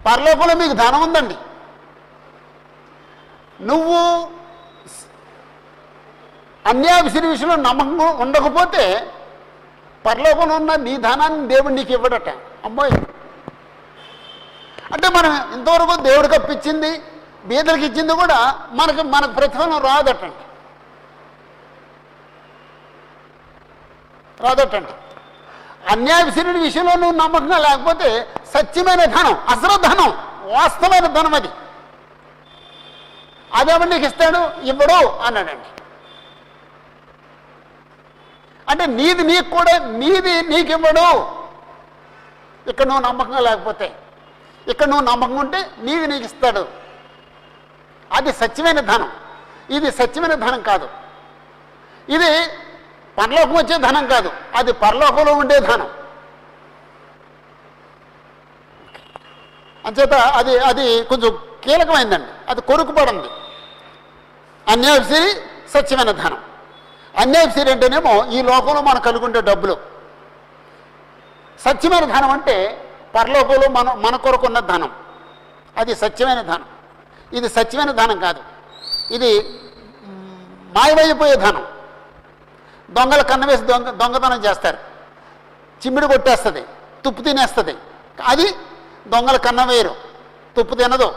[0.06, 1.36] పరలోకంలో మీకు ధనం ఉందండి.
[3.62, 4.32] నువ్వు
[6.66, 8.84] అన్యాయసిన విషయంలో నమ్మకం ఉండకపోతే
[10.06, 12.30] పరలోకంలో ఉన్న నీ ధనాన్ని దేవుడు నీకు ఇవ్వడట.
[12.66, 12.92] అమ్మాయి
[14.94, 16.92] అంటే మనం ఇంతవరకు దేవుడికి అప్పించింది
[17.46, 18.40] బీదలకు ఇచ్చింది కూడా
[18.72, 20.44] మనకు మనకు ప్రతిఫలం రాదటండి
[24.44, 24.94] రాదటండి
[25.92, 28.10] అన్యాయశీరుడి విషయంలో నువ్వు నమ్మకంగా లేకపోతే
[28.54, 30.10] సత్యమైన ధనం అసలు ధనం
[30.50, 31.50] వాస్తవమైన ధనం అది.
[33.56, 34.42] అదేమో నీకు ఇస్తాడు?
[34.64, 35.70] ఇవ్వడు అన్నాడండి.
[38.72, 41.42] అంటే నీది నీకు కూడా నీది నీకు ఇవ్వడు
[42.70, 44.00] ఇక్కడ నువ్వు నమ్మకంగా లేకపోతే
[44.68, 46.68] ఇక్కడ నువ్వు నమ్మకం ఉంటే నీది నీకు ఇస్తాడు
[48.12, 49.12] అది సత్యమైన ధనం.
[49.70, 50.90] ఇది సత్యమైన ధనం కాదు.
[52.10, 52.48] ఇది
[53.18, 54.32] పరలోకం వచ్చే ధనం కాదు.
[54.56, 55.90] అది పరలోకంలో ఉండే ధనం.
[59.86, 62.32] అంచేత అది అది కొంచెం కీలకమైందండి.
[62.50, 63.28] అది కొరుకుపడింది.
[64.68, 66.51] అన్యాయసిరి సత్యమైన ధనం.
[67.18, 69.78] అన్యాయసిరి అంటేనేమో ఈ లోకంలో మనం కలుగుండే డబ్బులు.
[71.60, 74.92] సత్యమైన ధనం అంటే పరలోకంలో మన మన కొరకున్న ధనం.
[75.78, 76.66] అది సత్యమైన ధనం.
[77.34, 78.44] ఇది సత్యమైన ధనం కాదు.
[79.14, 79.60] ఇది
[80.74, 81.68] మాయమైపోయే ధనం.
[82.92, 84.78] దొంగలు కన్నవేసి దొంగ దొంగతనం చేస్తారు.
[85.86, 86.62] చిమ్మిడి కొట్టేస్తుంది
[87.06, 87.76] తుప్పు తినేస్తుంది.
[88.24, 88.52] అది
[89.08, 89.96] దొంగల కన్న వేయరు
[90.58, 91.16] తుప్పు తినదు.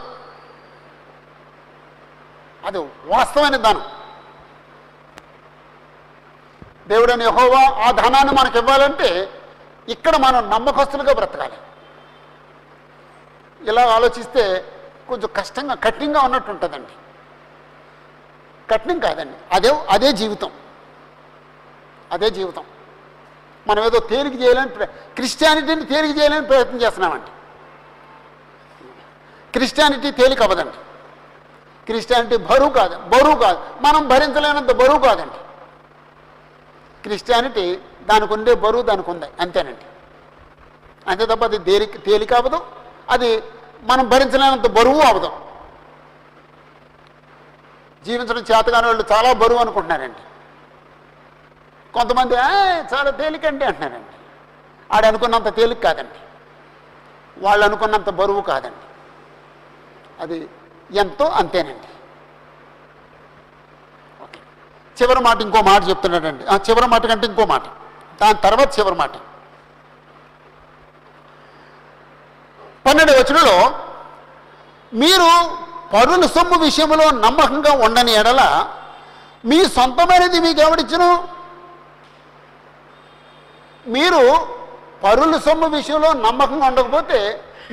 [2.65, 4.04] అది వాస్తవమైన ధనం.
[6.87, 9.29] దేవుడని యహోవా ఆ ధనాన్ని మనకు ఇవ్వాలంటే
[9.89, 11.53] ఇక్కడ మనం నమ్మకస్తులుగా బ్రతకాలి.
[13.67, 14.65] ఇలా ఆలోచిస్తే
[15.09, 16.91] కొంచెం కష్టంగా కఠినంగా ఉన్నట్టు ఉంటుందండి.
[18.71, 19.55] కఠినం కాదండి.
[19.55, 20.51] అదే అదే జీవితం.
[22.11, 22.63] అదే జీవితం.
[23.67, 27.31] మనం ఏదో తేలిక చేయాలని క్రిస్టియానిటీని తేలిక చేయాలని ప్రయత్నం చేస్తున్నామండి.
[29.51, 30.77] క్రిస్టియానిటీ తేలిక అవ్వదండి.
[31.85, 33.63] క్రిస్టియానిటీ బరువు కాదు బరువు కాదు.
[33.81, 35.44] మనం భరించలేనంత బరువు కాదండి.
[37.05, 39.85] క్రిస్టియానిటీ దానికి ఉండే బరువు దానికి ఉంది అంతేనండి.
[41.07, 42.65] అంతే తప్ప అది తేలిక తేలిక అవ్వదు.
[43.09, 43.43] అది
[43.81, 45.31] మనం భరించలేనంత బరువు అవ్వదు.
[48.05, 50.19] జీవించడం చేతగాని వాళ్ళు చాలా బరువు అనుకుంటున్నారండి.
[51.91, 52.49] కొంతమంది "ఆ,
[52.93, 54.09] చాలా తేలికండి అంటున్నారండి.
[54.93, 56.19] ఆడు అనుకున్నంత తేలిక కాదండి.
[57.37, 58.85] వాళ్ళు అనుకున్నంత బరువు కాదండి.
[60.19, 60.49] అది
[60.91, 61.87] ఎంతో అంతేనండి
[64.23, 64.39] ఓకే
[64.97, 66.43] చివరి మాట ఇంకో మాట చెప్తున్నాడండి.
[66.53, 67.65] ఆ చివరి మాట కంటే ఇంకో మాట.
[68.21, 69.13] దాని తర్వాత చివరి మాట.
[72.85, 73.57] పన్నెండు వచనంలో
[75.01, 75.29] మీరు
[75.93, 78.41] పరుల సొమ్ము విషయంలో నమ్మకంగా ఉండని ఎడల
[79.49, 81.09] మీ సొంతమైనది మీకు ఎవడిచ్చును?
[83.95, 84.21] మీరు
[85.03, 87.19] పరుల సొమ్ము విషయంలో నమ్మకంగా ఉండకపోతే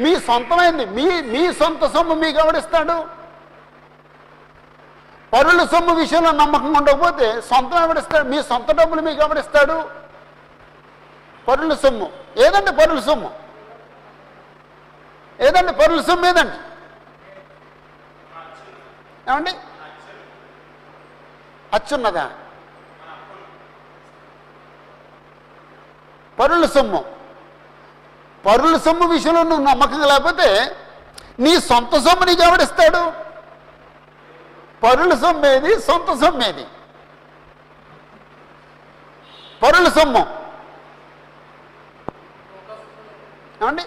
[0.02, 2.96] మీ సొంతమైంది మీ మీ సొంత సొమ్ము మీకు ఎవడిస్తాడు?
[5.32, 8.28] పరుల సొమ్ము విషయంలో నమ్మకం ఉండకపోతే సొంతం ఎవడిస్తాడు?
[8.28, 9.88] మీ సొంత డబ్బులు మీకు ఎవడిస్తాడు?
[11.48, 12.10] పరుల సొమ్ము.
[12.36, 13.30] ఏదండి పరుల సొమ్ము?
[15.40, 16.58] ఏదండి పరుల సొమ్ము ఏదండి?
[19.30, 19.50] ఏమండి?
[21.74, 22.30] అచ్చున్నదా?
[26.38, 27.04] పరుల సొమ్ము.
[28.46, 30.76] పరుల సొమ్ము విషయంలో నువ్వు నమ్మకం లేకపోతే
[31.38, 33.31] నీ సొంత సొమ్ము నీకు ఎవడిస్తాడు?
[34.84, 35.80] పరుల సొమ్ము ఏది?
[35.80, 36.64] సొంత సొమ్ము ఏది?
[39.62, 40.22] పరుల సొమ్ము.
[43.62, 43.82] ఏమండి?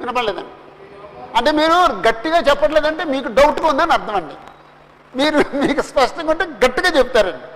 [0.00, 0.50] వినపడలేదండి.
[1.36, 1.72] అంటే మీరు
[2.08, 4.34] గట్టిగా చెప్పట్లేదంటే మీకు డౌట్గా ఉందని అర్థం అండి
[5.16, 7.46] మీరు మీకు స్పష్టంగా ఉంటే గట్టిగా చెప్తారండి.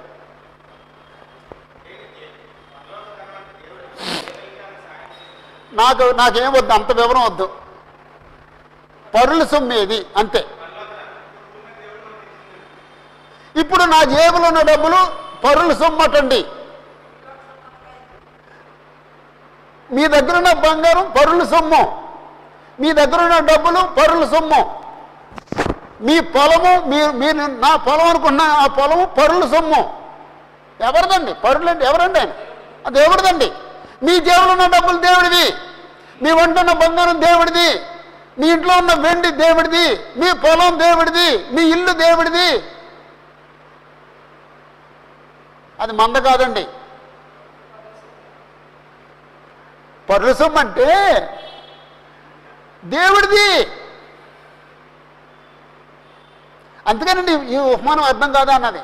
[5.77, 7.47] నాకు నాకేం వద్దు అంత వివరం వద్దు.
[9.15, 10.45] పరుల సొమ్మేది అంతే.
[13.57, 14.97] ఇప్పుడు నా జేబులో ఉన్న డబ్బులు
[15.45, 16.45] పరులు సొమ్మటండి.
[19.93, 22.09] మీ దగ్గర ఉన్న బంగారం పరులు సొమ్ము.
[22.81, 24.85] మీ దగ్గర ఉన్న డబ్బులు పరులు సొమ్ము.
[26.01, 30.05] మీ పొలము మీరు మీరు నా పొలం అనుకున్న ఆ పొలము పరులు సొమ్ము.
[30.81, 31.35] ఎవరిదండి?
[31.35, 32.31] పరులండి ఎవరండి ఆయన?
[32.87, 33.53] అది ఎవరిదండి
[34.03, 35.55] మీ జేబులో ఉన్న డబ్బులు దేవుడివి
[36.23, 37.81] మీ వంట ఉన్న బంగారం దేవుడిది.
[38.39, 39.89] మీ ఇంట్లో ఉన్న వెండి దేవుడిది.
[40.17, 41.47] మీ పొలం దేవుడిది.
[41.53, 42.63] మీ ఇల్లు దేవుడిది.
[45.81, 46.67] అది మంద కాదండి.
[50.11, 50.87] పరుసం అంటే
[52.85, 53.71] దేవుడిది.
[56.87, 58.81] అందుకేనండి ఈ ఉపమానం అర్థం కాదా అన్నది.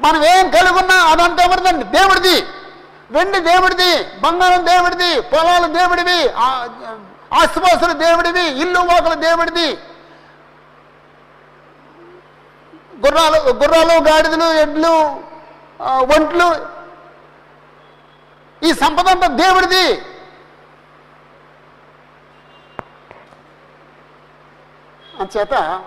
[0.00, 2.42] మనం ఏం కలిగి ఉన్నా అదంతా ఎవరిదండి దేవుడిది.
[3.10, 6.66] వెండి దేవుడిది బంగారం దేవుడిది పొలాలు దేవుడివి ఆ-
[7.92, 9.66] దేవుడివి ఇల్లు మోకలు దేవుడిది.
[13.06, 15.22] గుర్రాలు గుర్రాలు గాడిదలు ఎడ్లు
[15.80, 16.46] ఒంట్లు
[18.66, 19.84] ఈ సంపద అంతా దేవుడిది.
[25.20, 25.84] అంచేత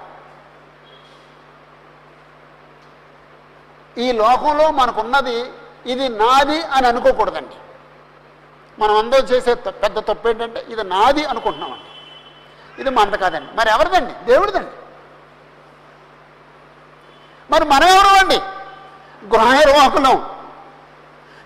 [3.97, 5.53] ఈ లోకంలో మనకున్నది
[5.85, 7.55] ఇది నాది అని అనుకోకూడదండి.
[8.79, 11.89] మనం అందరూ చేసే పెద్ద తప్పు ఏంటంటే ఇది నాది అనుకుంటున్నామండి.
[12.81, 13.55] ఇది మనది కాదండి.
[13.55, 14.13] మరి ఎవరిదండి?
[14.25, 14.71] దేవుడిదండి.
[17.51, 18.39] మరి మనం ఎవరు అండి?
[19.31, 20.25] గృహ నిర్వాహకులం.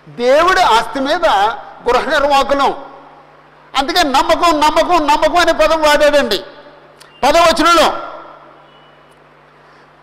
[0.07, 1.25] దేవుడి ఆస్తి మీద
[1.89, 2.85] గృహ నిర్వాహకులం.
[3.77, 6.43] అందుకే నమ్మకం నమ్మకం నమ్మకం అనే పదం వాడాడండి
[7.23, 8.07] పదవచనంలో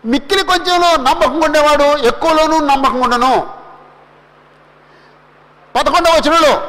[0.05, 3.53] మిక్కిలి కొంచెంలో నమ్మకం ఉండేవాడు ఎక్కువలోనూ నమ్మకం ఉండను.
[5.75, 6.67] పదకొండవ వచనంలో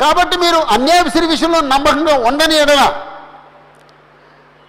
[0.00, 3.02] కాబట్టి మీరు అన్యాయశ్రీ విషయంలో నమ్మకంగా ఉండని ఎడల.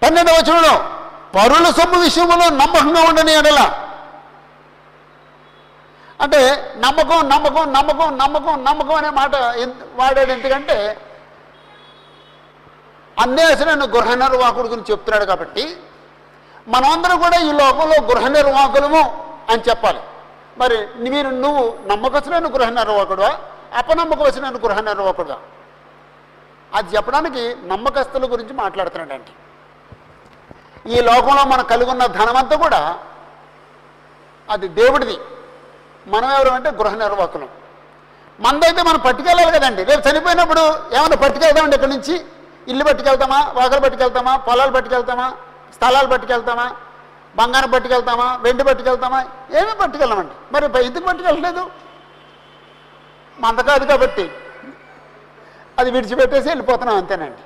[0.03, 0.86] పన్నెండవ వచనంలో
[1.36, 3.83] పరుల సొమ్ము విషయంలో నమ్మకంగా ఉండని ఎడల.
[6.24, 6.40] అంటే
[6.78, 9.36] నమ్మకం నమ్మకం నమ్మకం నమ్మకం నమ్మకం అనే మాట
[10.00, 10.78] వాడాడు ఎందుకంటే
[13.18, 15.64] అన్యాసరైన గృహ నిర్వాహకుడు గురించి చెప్తున్నాడు కాబట్టి
[16.68, 19.02] మనమందరం కూడా ఈ లోకంలో గృహ నిర్వాహకులము
[19.52, 20.02] అని చెప్పాలి.
[20.58, 20.78] మరి
[21.14, 23.32] మీరు నువ్వు నమ్మకస్తులైన గృహ నిర్వాహకుడువా?
[23.80, 25.38] అపనమ్మకవలసిన గృహ నిర్వాహకుడుగా
[26.76, 29.34] అది చెప్పడానికి నమ్మకస్తుల గురించి మాట్లాడుతున్నాడండి
[30.96, 32.82] ఈ లోకంలో మనం కలిగి ఉన్న ధనమంతా కూడా
[34.50, 35.18] అది దేవుడిది.
[36.08, 37.49] మనం ఎవరు అంటే గృహ నిర్వాహకులం.
[38.39, 39.84] మనదైతే మనం పట్టుకెళ్ళాలి కదండి.
[39.84, 40.60] రేపు చనిపోయినప్పుడు
[40.95, 42.26] ఏమైనా పట్టుకెళ్తామండి ఇక్కడి నుంచి?
[42.68, 43.54] ఇల్లు పట్టుకెళ్తామా?
[43.56, 44.38] వాకలు పట్టుకెళ్తామా?
[44.38, 45.34] పొలాలు పట్టుకెళ్తామా?
[45.74, 46.76] స్థలాలు పట్టుకెళ్తామా?
[47.36, 48.36] బంగారం పట్టుకెళ్తామా?
[48.36, 49.26] వెండి పట్టుకెళ్తామా?
[49.54, 50.32] ఏమీ పట్టుకెళ్ళమండి.
[50.51, 51.72] మరి ఎందుకు పట్టుకెళ్ళలేదు?
[53.39, 54.32] మంద కాదు కాబట్టి.
[55.80, 57.41] అది విడిచిపెట్టేసి వెళ్ళిపోతున్నాం అంతేనండి.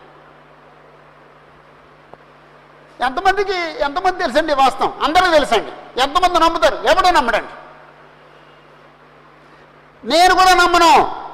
[3.04, 4.94] ఎంతమందికి ఎంతమంది తెలుసండి వాస్తవం?
[5.04, 6.02] అందరూ తెలుసండి.
[6.02, 6.76] ఎంతమంది నమ్ముతారు?
[6.76, 7.67] ఎవడో నమ్మడండి.
[10.04, 11.28] నేను కూడా నమ్మను.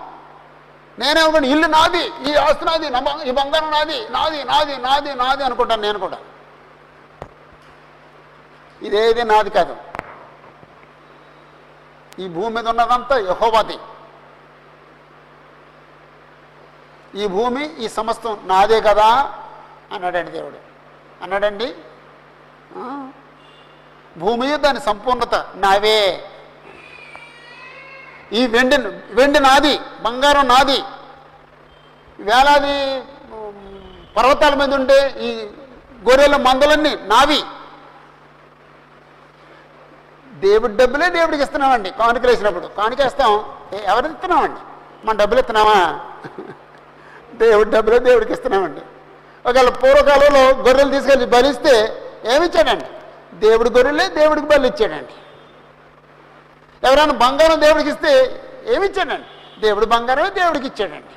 [0.99, 5.81] నేనేమనుకోండి ఇల్లు నాది ఈ ఆస్తి నాది నమ్మ ఈ బంగారం నాది నాది నాది నాది నాది అనుకుంటాను
[5.81, 6.17] నేను కూడా.
[8.81, 9.75] ఇదేది నాది కాదు.
[12.19, 13.79] ఈ భూమి మీద ఉన్నదంతా యహోవాది.
[17.15, 19.33] ఈ భూమి ఈ సమస్తం నాదే కదా?
[19.91, 20.55] అన్నాడండి దేవుడు.
[21.23, 21.75] అన్నాడండి?
[24.17, 26.29] భూమి దాని సంపూర్ణత నావే.
[28.33, 28.77] ఈ వెండి
[29.17, 29.73] వెండి నాది
[30.03, 30.79] బంగారం నాది.
[32.19, 32.77] వేలాది
[34.17, 35.29] పర్వతాల మీద ఉండే ఈ
[36.07, 37.39] గొర్రెల మందులన్నీ నావి.
[40.43, 41.89] దేవుడి డబ్బులే దేవుడికి ఇస్తున్నామండి.
[41.99, 42.67] కానుకలు వేసినప్పుడు.
[42.77, 43.31] కానుకేస్తాం
[43.83, 44.61] ఎవరికి ఇస్తున్నామండి?
[45.07, 45.79] మన డబ్బులు ఇస్తున్నామా?
[47.43, 48.81] దేవుడి డబ్బులే దేవుడికి ఇస్తున్నామండి.
[49.49, 51.75] ఒకవేళ పూర్వకాలంలో గొర్రెలు తీసుకెళ్ళి బలిస్తే
[52.35, 52.85] ఏమిచ్చాడండి?
[53.39, 55.15] దేవుడి గొర్రెలే దేవుడికి బలి ఇచ్చాడండి.
[56.85, 58.11] ఎవరైనా బంగారం దేవుడికి ఇస్తే
[58.75, 59.27] ఏమిచ్చాడండి?
[59.61, 61.13] దేవుడు బంగారమే దేవుడికి ఇచ్చాడండి.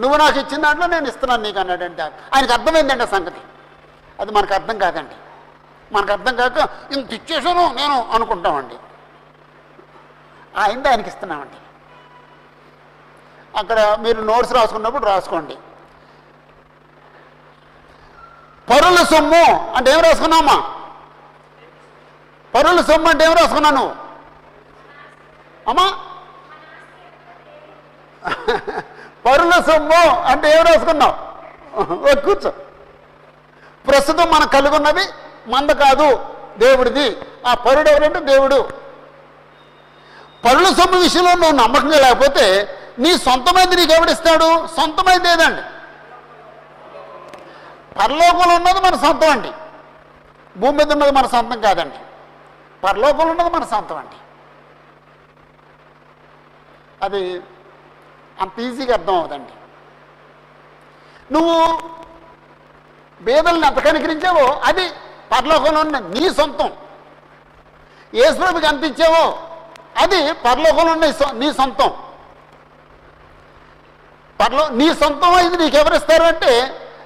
[0.00, 3.42] నువ్వు నాకు ఇచ్చిన దాంట్లో నేను ఇస్తున్నాను నీకు అన్నాడండి ఆయనకు అర్థమైందండి ఆ సంగతి.
[4.20, 5.16] అది మనకు అర్థం కాదండి.
[5.94, 6.58] మనకు అర్థం కాక
[6.92, 8.76] ఇంత ఇచ్చేసాను నేను అనుకుంటామండి.
[10.60, 11.58] ఆయనది ఆయనకి ఇస్తున్నామండి.
[13.58, 15.56] అక్కడ మీరు నోట్స్ రాసుకున్నప్పుడు రాసుకోండి.
[18.68, 19.44] పరుల సొమ్ము
[19.76, 20.56] అంటే ఏం రాసుకున్నామా
[22.54, 23.84] పరుల సొమ్ము అంటే ఏం రాసుకున్నాను
[25.70, 25.86] అమ్మా?
[29.26, 31.14] పరుల సొమ్ము అంటే ఏం రాసుకున్నావు?
[32.26, 32.50] కూర్చో.
[33.84, 35.04] ప్రస్తుతం మనకు కలుగున్నది
[35.54, 36.06] మంద కాదు
[36.58, 37.06] దేవుడిది.
[37.46, 38.58] ఆ పరుడు ఎవరంటే దేవుడు.
[40.44, 42.44] పరుల సొమ్ము విషయంలో నువ్వు నమ్మకంగా లేకపోతే
[42.98, 45.62] నీ సొంతమైంది నీకు ఎవడిస్తాడు సొంతమైంది ఏదండి?
[47.98, 49.52] పరలోకంలో ఉన్నది మన సొంతం అండి.
[50.56, 52.00] భూమి మీద ఉన్నది మన సొంతం కాదండి.
[52.84, 54.18] పరలోకంలో ఉన్నది మన సొంతం అండి.
[57.02, 57.22] అది
[58.42, 59.54] అంత ఈజీగా అర్థం అవుదండి
[61.34, 61.54] నువ్వు
[63.20, 64.84] బేదల్ని ఎంత కనికరించావో అది
[65.32, 66.70] పరలోకంలో ఉన్న నీ సొంతం.
[68.14, 69.24] ఏసుప్రభుకి ఎంత ఇచ్చావో
[70.02, 71.06] అది పరలోకంలో ఉన్న
[71.42, 71.90] నీ సొంతం.
[74.40, 76.52] పరలో నీ సొంతం అయితే నీకు ఎవరిస్తారు అంటే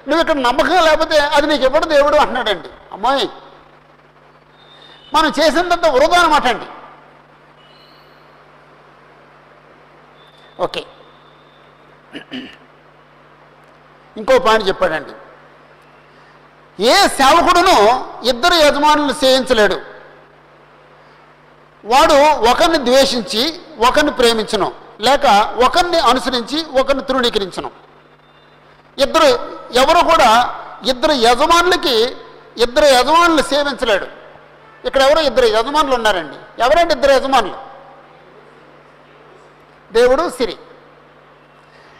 [0.07, 2.67] నువ్వు ఇక్కడ నమ్మకం లేకపోతే అది నీకు ఇవ్వడం దేవుడు అంటున్నాడండి.
[2.91, 3.29] అమ్మాయి
[5.13, 6.65] మనం చేసినంత వృధా అనమాట అండి.
[10.61, 10.85] ఓకే.
[14.17, 15.11] ఇంకో పాయింట్ చెప్పాడండి.
[16.83, 19.75] ఏ సేవకుడును ఇద్దరు యజమానులు చేయించలేడు
[21.85, 22.13] వాడు
[22.51, 24.71] ఒకరిని ద్వేషించి ఒకరిని ప్రేమించను.
[25.01, 25.25] లేక
[25.65, 27.71] ఒకరిని అనుసరించి ఒకరిని తృణీకరించను.
[28.97, 32.15] ఇద్దరు ఎవరు కూడా ఇద్దరు యజమానులకి
[32.57, 34.07] ఇద్దరు యజమానులు సేవించలేడు.
[34.87, 36.63] ఇక్కడ ఎవరో ఇద్దరు యజమానులు ఉన్నారండి.
[36.63, 37.55] ఎవరండి ఇద్దరు యజమానులు?
[39.93, 40.57] దేవుడు సిరి.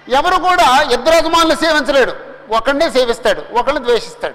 [0.10, 2.14] ఎవరు కూడా ఇద్దరు యజమానులు సేవించలేడు.
[2.56, 4.34] ఒకరినే సేవిస్తాడు ఒకరిని ద్వేషిస్తాడు.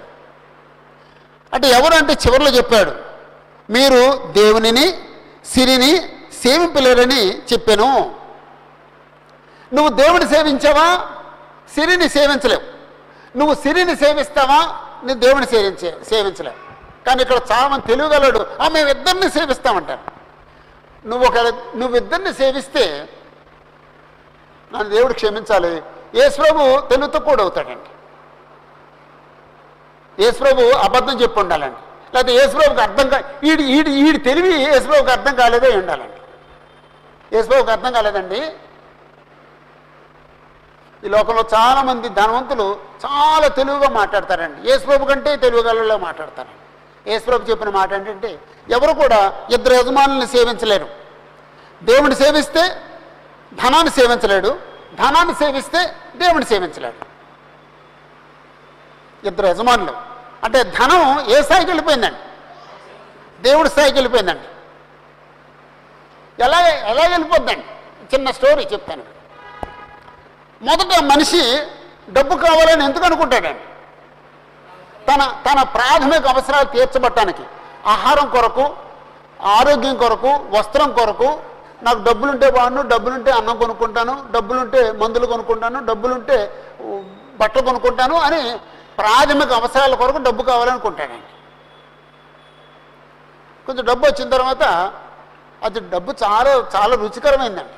[1.53, 2.91] అంటే ఎవరు అంటే చివరిలో చెప్పాడు
[3.69, 4.91] మీరు దేవునిని
[5.45, 5.97] సిరిని
[6.43, 8.15] సేవింపలేరని చెప్పాను.
[9.73, 11.16] నువ్వు దేవుని సేవించావా?
[11.73, 12.65] సిరిని సేవించలేవు
[13.37, 14.59] నువ్వు సిరిని సేవిస్తావా?
[15.03, 16.55] నీ దేవుని సేవించే సేవించలేవు
[17.07, 20.03] కానీ ఇక్కడ చాలామంది తెలియగలడు ఆ మేము ఇద్దరిని సేవిస్తామంటారు.
[21.07, 21.37] నువ్వు ఒక
[21.75, 22.83] నువ్వు ఇద్దరిని సేవిస్తే
[24.73, 25.83] నన్ను దేవుడు క్షమించాలి.
[26.15, 27.89] యేసుప్రభు తెలుగుతో కూడా అవుతాడండి.
[30.23, 31.81] యేసుప్రభు అబద్ధం చెప్పి ఉండాలండి.
[32.13, 36.19] లేకపోతే యేసుప్రభుకి అర్థం కా ఈడు ఈడు ఈడు తెలివి యేసుప్రభుకి అర్థం కాలేదో ఉండాలండి.
[37.35, 38.41] యేసుప్రభుకి అర్థం కాలేదండి.
[41.03, 44.71] ఈ లోకంలో చాలా మంది ధనవంతులు చాలా తెలివిగా మాట్లాడతారండి.
[44.71, 48.39] యేసుప్రభు కంటే తెలివిగలలో మాట్లాడతారండి యేసుప్రభు చెప్పిన మాట ఏంటంటే
[48.69, 50.87] ఎవరు కూడా ఇద్దరు యజమానుల్ని సేవించలేరు.
[51.83, 52.81] దేవుని సేవిస్తే
[53.53, 54.59] ధనాన్ని సేవించలేడు.
[54.93, 57.05] ధనాన్ని సేవిస్తే దేవుని సేవించలేడు.
[59.27, 59.93] ఇద్దరు యజమానులు.
[60.43, 62.19] అంటే ధనం ఏ స్థాయికి వెళ్ళిపోయిందండి?
[63.41, 64.47] దేవుడి స్థాయికి వెళ్ళిపోయిందండి.
[66.43, 67.65] ఎలా ఎలా వెళ్ళిపోద్దండి?
[68.15, 69.16] చిన్న స్టోరీ చెప్తాను.
[70.61, 71.41] మొదట మనిషి
[72.15, 73.63] డబ్బు కావాలని ఎందుకు అనుకుంటాడండి
[75.07, 77.43] తన తన ప్రాథమిక అవసరాలు తీర్చబట్టడానికి
[77.93, 78.65] ఆహారం కొరకు
[79.55, 81.29] ఆరోగ్యం కొరకు వస్త్రం కొరకు
[81.85, 86.37] నాకు డబ్బులుంటే బాగుండు డబ్బులుంటే అన్నం కొనుక్కుంటాను డబ్బులుంటే మందులు కొనుక్కుంటాను డబ్బులుంటే
[87.41, 88.41] బట్టలు కొనుక్కుంటాను అని
[89.01, 91.29] ప్రాథమిక అవసరాల కొరకు డబ్బు కావాలనుకుంటాడండి
[93.67, 94.63] కొంచెం డబ్బు వచ్చిన తర్వాత
[95.67, 97.76] అది డబ్బు చాలా చాలా రుచికరమైందండి.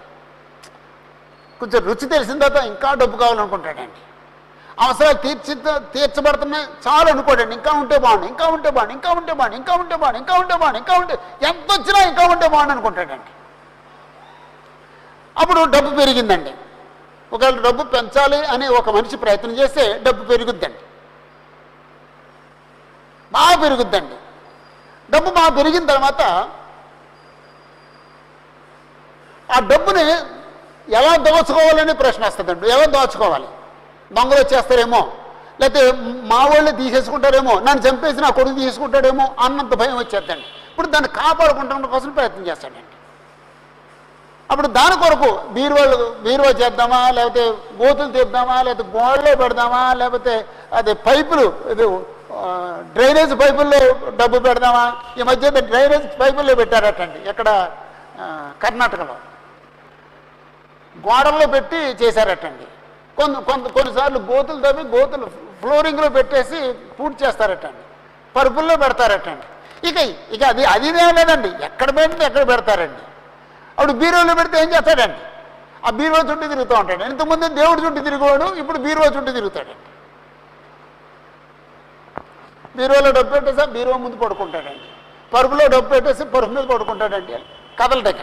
[1.59, 4.01] కొంచెం రుచి తెలిసిన తర్వాత ఇంకా డబ్బు కావాలనుకుంటాడండి.
[4.85, 5.53] అవసరాలు తీర్చి
[5.93, 6.65] తీర్చబడుతున్నాయి.
[6.87, 7.55] చాలు అనుకోడండి.
[7.55, 10.77] ఇంకా ఉంటే బాగుండు ఇంకా ఉంటే బాగుండు ఇంకా ఉంటే బాగుండు ఇంకా ఉంటే బాగుండు ఇంకా ఉంటే బాగుండు
[10.77, 11.13] ఇంకా ఉంటే
[11.47, 13.31] ఎంత వచ్చినా ఇంకా ఉంటే బాగుండు అనుకుంటాడండి.
[15.41, 16.53] అప్పుడు డబ్బు పెరిగిందండి.
[17.33, 20.79] ఒకవేళ డబ్బు పెంచాలి అని ఒక మనిషి ప్రయత్నం చేస్తే డబ్బు పెరుగుద్దండి.
[23.31, 24.15] బాగా పెరుగుద్దండి.
[25.11, 26.21] డబ్బు బాగా పెరిగిన తర్వాత
[29.55, 30.03] ఆ డబ్బుని
[30.97, 32.67] ఎలా దోచుకోవాలని ప్రశ్న వస్తుందండి.
[32.75, 33.49] ఎలా దోచుకోవాలి?
[34.15, 35.01] దొంగలు వచ్చేస్తారేమో
[35.61, 35.81] లేకపోతే
[36.31, 40.47] మా వాళ్ళు తీసేసుకుంటారేమో నన్ను చంపేసి నా కొడుకు తీసుకుంటాడేమో అన్నంత భయం వచ్చేద్దండి.
[40.69, 42.85] ఇప్పుడు దాన్ని కాపాడుకుంటాం కోసం ప్రయత్నం చేస్తాడండి.
[44.51, 47.43] అప్పుడు దాని కొరకు బీరువాళ్ళు బీరువా చేద్దామా లేకపోతే
[47.81, 50.33] గోతులు తీద్దామా లేకపోతే గోడలో పెడదామా లేకపోతే
[50.77, 51.85] అది పైపులు ఇది
[52.95, 53.79] డ్రైనేజ్ పైపుల్లో
[54.19, 54.85] డబ్బు పెడదామా?
[55.19, 57.49] ఈ మధ్య డ్రైనేజ్ పైపుల్లో పెట్టారటండి ఎక్కడ
[58.63, 59.15] కర్ణాటకలో.
[61.07, 62.65] గోడల్లో పెట్టి చేశారటండి.
[63.17, 65.25] కొంత కొంత కొన్నిసార్లు గోతులు తవ్వి గోతులు
[65.61, 67.83] ఫ్లోరింగ్లో పెట్టేసి పూర్తి చేస్తారటండి.
[68.35, 69.47] పరుపుల్లో పెడతారటండి.
[69.87, 69.97] ఇక
[70.33, 71.65] ఇక అది అది లేదండి.
[71.65, 73.03] ఎక్కడ పెడితే ఎక్కడ పెడతారండి.
[73.69, 75.19] అప్పుడు బీరువాలో పెడితే ఏం చేస్తాడండి?
[75.85, 77.03] ఆ బీరువా చుట్టూ తిరుగుతూ ఉంటాడు.
[77.03, 79.85] ఇంతకుముందు దేవుడి చుట్టూ తిరిగేవాడు ఇప్పుడు బీరువా చుట్టూ తిరుగుతాడండి
[82.77, 84.87] బీరువాలో డబ్బు పెట్టేసి ఆ బీరువా ముందు పడుకుంటాడండి.
[85.33, 87.33] పరుపులో డబ్బు పెట్టేసి పరుపు మీద పడుకుంటాడండి.
[87.79, 88.21] కదలటక.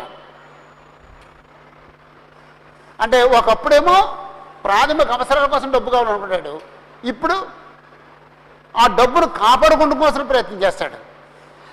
[3.02, 3.96] అంటే ఒకప్పుడేమో
[4.66, 6.54] ప్రాథమిక అవసరాల కోసం డబ్బు కావాలనుకుంటాడు
[7.12, 7.36] ఇప్పుడు
[8.74, 10.98] ఆ డబ్బును కాపాడుకుంటూ కోసం ప్రయత్నం చేస్తాడు.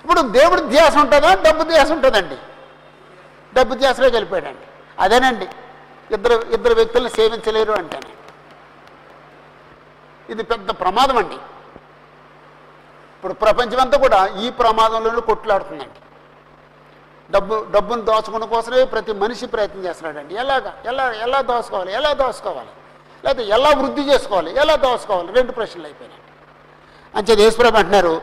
[0.02, 1.30] ఇప్పుడు దేవుడి ధ్యాస ఉంటుందా?
[1.46, 2.38] డబ్బు ధ్యాస ఉంటుందండి.
[3.56, 4.66] డబ్బు ధ్యాసలో వెళ్ళిపోయాడండి
[5.04, 5.48] అదేనండి.
[6.14, 8.10] ఇద్దరు ఇద్దరు వ్యక్తులను సేవించలేరు అంటేనే.
[10.32, 11.38] ఇది పెద్ద ప్రమాదం అండి
[13.16, 16.00] ఇప్పుడు ప్రపంచమంతా కూడా ఈ ప్రమాదంలోనూ కొట్లాడుతుందండి.
[17.34, 20.34] డబ్బు డబ్బును దోచుకున్న కోసమే ప్రతి మనిషి ప్రయత్నం చేస్తున్నాడండి.
[20.34, 20.72] ఎలాగా?
[20.86, 21.92] ఎలా ఎలా దోచుకోవాలి?
[21.92, 22.72] ఎలా దోచుకోవాలి?
[23.24, 24.50] లేకపోతే ఎలా వృద్ధి చేసుకోవాలి?
[24.60, 25.32] ఎలా దోచుకోవాలి?
[25.32, 26.22] రెండు ప్రశ్నలు అయిపోయినాయి.
[27.16, 28.14] అంచేది యేసుప్రభు అంటున్నారు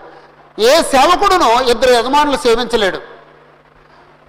[0.59, 2.99] ఏ సేవకుడును ఇద్దరు యజమానులు సేవించలేడు.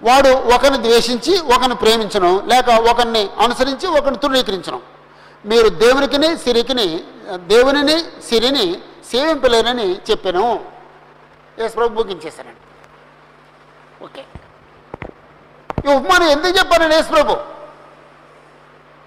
[0.03, 4.81] వాడు ఒకరిని ద్వేషించి ఒకరిని ప్రేమించను లేక ఒకరిని అనుసరించి ఒకరిని తృణీకరించను.
[5.47, 6.87] మీరు దేవునికిని సిరికిని
[7.53, 7.97] దేవునిని
[8.29, 8.67] సిరిని
[9.11, 10.65] సేవింపలేనని చెప్పాను.
[11.59, 12.63] యేసుప్రభు ముగించేశానండి
[14.05, 14.25] ఓకే.
[15.85, 17.37] ఈ ఉపమానం ఎందుకు చెప్పాను యేసుప్రభు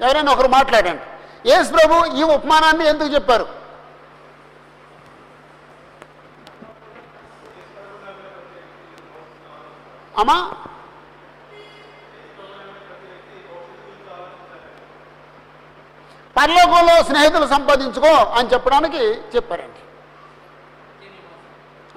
[0.02, 1.06] ఎవరైనా ఒకరు మాట్లాడండి.
[1.50, 3.48] యేసుప్రభు ఈ ఉపమానాన్ని ఎందుకు చెప్పారు?
[10.20, 10.38] అమ్మా?
[16.38, 19.02] పరలోకంలో స్నేహితులు సంపాదించుకో అని చెప్పడానికి
[19.36, 19.82] చెప్పారండి.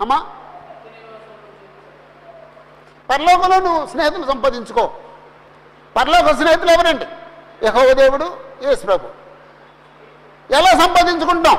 [0.00, 0.18] అమ్మా?
[3.10, 4.90] పరలోకంలో నువ్వు స్నేహితులు సంపాదించుకో.
[5.96, 7.06] పరలోక స్నేహితులు ఎవరండి?
[7.66, 8.26] యహో దేవుడు
[8.62, 9.06] యేసు ప్రభు.
[10.54, 11.58] ఎలా సంపాదించుకుంటాం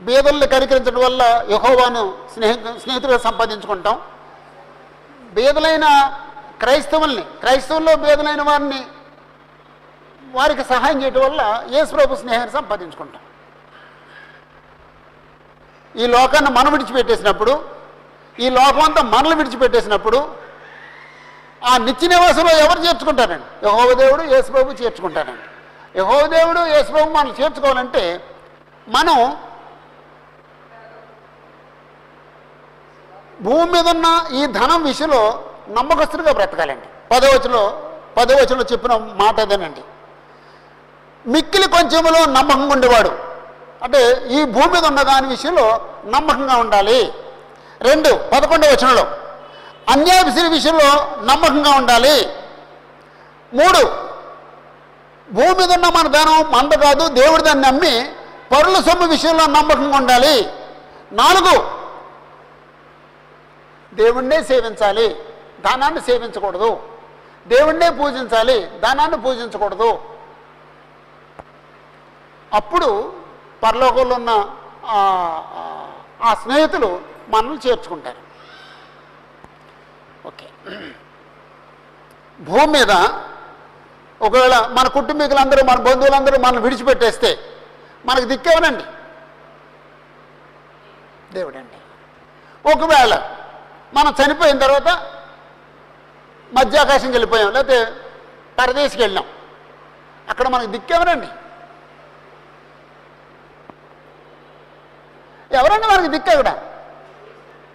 [0.00, 4.00] బీదల్ని కనికరించడం వల్ల యహోవాను స్నేహి స్నేహితులుగా సంపాదించుకుంటాం.
[5.34, 5.86] బీదలైన
[6.60, 8.86] క్రైస్తవుల్ని క్రైస్తవుల్లో బీదలైన వారిని
[10.32, 13.22] వారికి సహాయం చేయడం వల్ల యేసు ప్రభు స్నేహాన్ని సంపాదించుకుంటాం.
[16.02, 17.64] ఈ లోకాన్ని మనం విడిచిపెట్టేసినప్పుడు
[18.40, 20.18] ఈ లోకం అంతా మనల్ని విడిచిపెట్టేసినప్పుడు
[21.64, 23.66] ఆ నిత్య నివాసంలో ఎవరు చేర్చుకుంటారండి?
[23.66, 25.44] యహోవదేవుడు యేసుబాబు యేసుప్రభు చేర్చుకుంటారండి.
[25.98, 28.24] యహోవదేవుడు యేసుప్రభు మనం చేర్చుకోవాలంటే
[28.88, 29.36] మనం
[33.40, 36.86] భూమి మీద ఉన్న ఈ ధనం విషయంలో నమ్మకస్తుడిగా బ్రతకాలండి.
[37.10, 37.64] పదవచనంలో
[38.16, 39.82] పదవచనంలో చెప్పిన మాట అదేనండి.
[41.26, 43.12] మిక్కిలి కొంచెంలో నమ్మకంగా ఉండేవాడు.
[43.82, 45.66] అంటే ఈ భూమి మీద ఉన్న దాని విషయంలో
[46.06, 47.12] నమ్మకంగా ఉండాలి.
[47.80, 49.02] రెండు పదకొండవ వచనంలో.
[49.88, 52.26] అన్యాయశ్రీ విషయంలో నమ్మకంగా ఉండాలి.
[53.54, 54.06] మూడు
[55.30, 58.14] భూమి మీద ఉన్న మన ధనం మంద కాదు దేవుడి దాన్ని నమ్మి
[58.52, 60.52] పరుల సొమ్ము విషయంలో నమ్మకంగా ఉండాలి.
[61.12, 61.76] నాలుగు
[63.94, 65.08] దేవుణ్ణే సేవించాలి.
[65.60, 66.82] దానాన్ని సేవించకూడదు.
[67.46, 68.66] దేవుణ్ణే పూజించాలి.
[68.66, 69.98] దానాన్ని పూజించకూడదు.
[72.54, 73.12] అప్పుడు
[73.62, 74.46] పరలోకంలో ఉన్న
[76.22, 78.16] ఆ స్నేహితులు మనల్ని చేర్చుకుంటారు.
[80.26, 80.46] ఓకే.
[82.40, 82.90] భూమి మీద
[84.20, 87.38] ఒకవేళ మన కుటుంబీకులందరూ మన బంధువులందరూ మనం విడిచిపెట్టేస్తే
[88.04, 88.84] మనకు దిక్కేవనండి
[91.32, 91.76] దేవుడండి.
[92.72, 93.14] ఒకవేళ
[93.94, 94.88] మనం చనిపోయిన తర్వాత
[96.52, 97.92] మధ్యాకాశంకి వెళ్ళిపోయాం లేకపోతే
[98.58, 99.24] పరదేశికి వెళ్ళాం
[100.28, 101.26] అక్కడ మనకు దిక్కేవనండి
[105.56, 106.30] ఎవరండి మనకి దిక్కు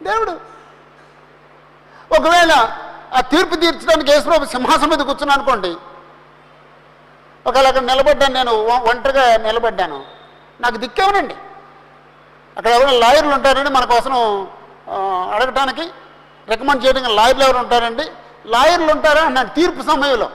[0.01, 0.33] దేవుడు
[2.11, 2.53] ఒకవేళ
[3.17, 5.71] ఆ తీర్పు తీర్చడానికి యేసుప్రభు సింహాసనం మీద కూర్చున్నాను అనుకోండి
[7.45, 8.51] ఒకవేళ అక్కడ నిలబడ్డాను నేను
[8.89, 9.97] ఒంటరిగా నిలబడ్డాను
[10.59, 11.35] నాకు దిక్కేమనండి?
[12.57, 14.13] అక్కడ ఎవరైనా లాయర్లు ఉంటారండి మన కోసం
[15.35, 15.85] అడగటానికి
[16.47, 18.05] రికమెండ్ చేయడానికి లాయర్లు ఎవరు ఉంటారండి?
[18.45, 19.23] లాయర్లు ఉంటారా?
[19.25, 20.27] అన్నాడు తీర్పు సమయంలో.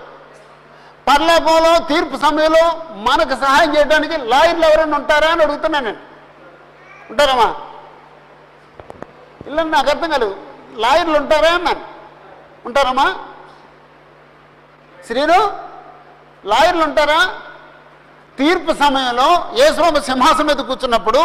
[1.09, 2.63] పర్లోకంలో తీర్పు సమయంలో
[3.09, 5.93] మనకు సహాయం చేయడానికి లాయర్లు ఎవరైనా ఉంటారా అని అడుగుతున్నాను
[7.11, 7.49] ఉంటారమ్మా?
[9.49, 10.35] ఇల్లని నాకు అర్థం కాలేదు.
[10.83, 11.83] లాయర్లు ఉంటారా అన్నాను
[12.69, 13.07] ఉంటారమ్మా.
[15.07, 15.39] శ్రీను
[16.51, 17.21] లాయర్లు ఉంటారా?
[18.39, 19.29] తీర్పు సమయంలో
[19.61, 21.21] యేసుబాబు సింహాసనం మీద కూర్చున్నప్పుడు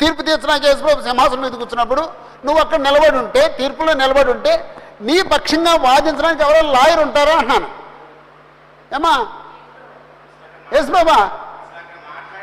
[0.00, 2.02] తీర్పు తీర్చడానికి యేసుబాబు సింహాసనం మీద కూర్చున్నప్పుడు
[2.46, 4.52] నువ్వు అక్కడ నిలబడి ఉంటే తీర్పులో నిలబడి ఉంటే
[5.08, 7.68] నీ పక్షంగా వాదించడానికి ఎవరో లాయర్ ఉంటారా అన్నాను.
[8.96, 9.12] ఏమా
[10.74, 11.18] యేసుబాబా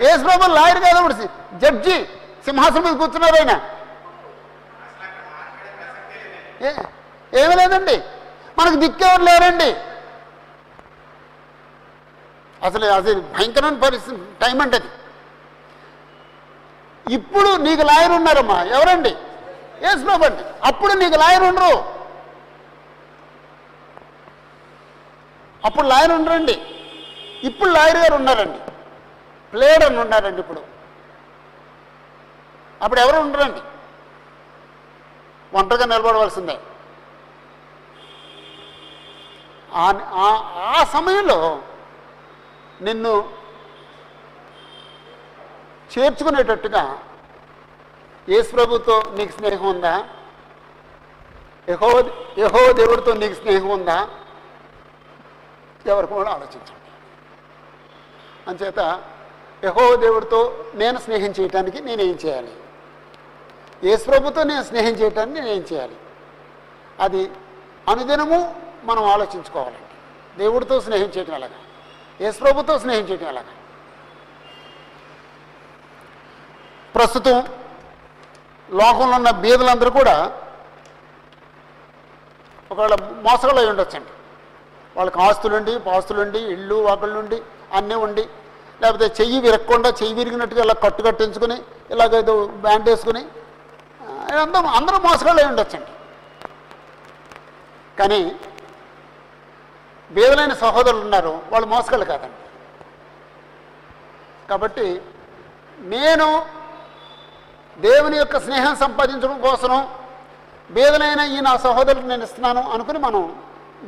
[0.06, 1.28] యేసుబాబు లాయర్ కాదు
[1.64, 1.98] జడ్జి
[2.48, 3.54] సింహాసనం మీద కూర్చున్నారు ఆయన.
[7.34, 8.04] ఏమీ లేదండి.
[8.60, 9.78] మనకు దిక్కేవారు లేరండి.
[12.66, 14.88] అసలు అది భయంకరమైన పరిస్థితి టైం అంటే అది.
[17.14, 19.10] ఇప్పుడు నీకు లాయర్ ఉన్నారమ్మా ఎవరండి?
[19.86, 20.44] ఎస్ అండి?
[20.64, 21.98] అప్పుడు నీకు లాయర్ ఉండరు.
[25.66, 26.62] అప్పుడు లాయర్ ఉండరండి.
[27.44, 28.58] ఇప్పుడు లాయర్ గారు ఉన్నారండి.
[29.52, 30.62] ప్లేయర్ అని ఉన్నారండి ఇప్పుడు.
[32.82, 33.60] అప్పుడు ఎవరు ఉండరండి?
[35.58, 36.60] ఒంటరిగా నిలబడవలసిందే.
[39.74, 41.62] ఆ- ఆ- సమయంలో
[42.82, 43.30] నిన్ను
[45.98, 47.00] చేర్చుకునేటట్టుగా
[48.30, 50.06] యేసు ప్రభుతో నీకు స్నేహం ఉందా?
[51.70, 52.00] యహో
[52.38, 54.10] యహో దేవుడితో నీకు స్నేహం ఉందా?
[55.86, 56.92] ఎవరికి కూడా ఆలోచించండి
[58.48, 59.04] అంచేత
[59.64, 62.54] యహో దేవుడితో నేను స్నేహం చేయటానికి నేనేం చేయాలి?
[63.84, 65.96] యేసు ప్రభుతో నేను స్నేహం చేయటానికి నేనేం చేయాలి?
[67.00, 67.22] అది
[67.90, 69.84] అనుదినము మనం ఆలోచించుకోవాలండి.
[70.38, 71.60] దేవుడితో స్నేహం చేయటం ఎలాగా?
[72.22, 73.54] యేసు ప్రభుతో స్నేహం చేయటం ఎలాగా?
[76.96, 77.38] ప్రస్తుతం
[78.70, 80.34] లోకంలో ఉన్న బీదలందరూ కూడా
[82.72, 84.12] ఒకవేళ మోసగాళ్ళు అయి ఉండొచ్చండి.
[84.96, 87.42] వాళ్ళకి ఆస్తులుండి పాస్తులుండి ఇళ్ళు వాకళ్ళుండి
[87.74, 88.26] అన్నీ ఉండి
[88.82, 91.58] లేకపోతే చెయ్యి విరక్కుండా చెయ్యి విరిగినట్టుగా ఇలా కట్టు కట్టించుకుని
[91.92, 93.26] ఇలాగ ఏదో బ్యాండ్ వేసుకుని
[94.44, 95.92] అందరూ అందరూ మోసగాళ్ళు అయి ఉండొచ్చండి.
[98.00, 98.20] కానీ
[100.16, 102.38] బీదలైన సహోదరులు ఉన్నారు వాళ్ళు మోసగాళ్ళు కాదండి.
[104.50, 104.88] కాబట్టి
[105.94, 106.28] నేను
[107.86, 109.74] దేవుని యొక్క స్నేహం సంపాదించడం కోసం
[110.76, 113.24] బీదలైన ఈ నా సహోదరులకు నేను ఇస్తున్నాను అనుకుని మనం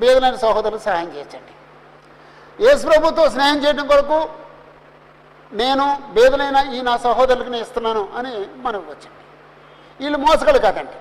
[0.01, 1.53] బీదలైన సహోదరులకు సహాయం చేయొచ్చండి.
[2.65, 4.19] యేసు ప్రభుతో స్నేహం చేయడం కొరకు
[5.51, 5.85] నేను
[6.15, 8.33] బీదలైన ఈ నా సహోదరులకు నేను ఇస్తున్నాను అని
[8.65, 9.15] మనం వచ్చాం
[9.99, 10.95] వీళ్ళు మోసగాళ్ళు కాదండి.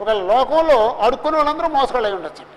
[0.00, 2.54] ఒకవేళ లోకంలో అడుక్కునే వాళ్ళందరూ మోసగాళ్ళు అయి ఉండొచ్చండి.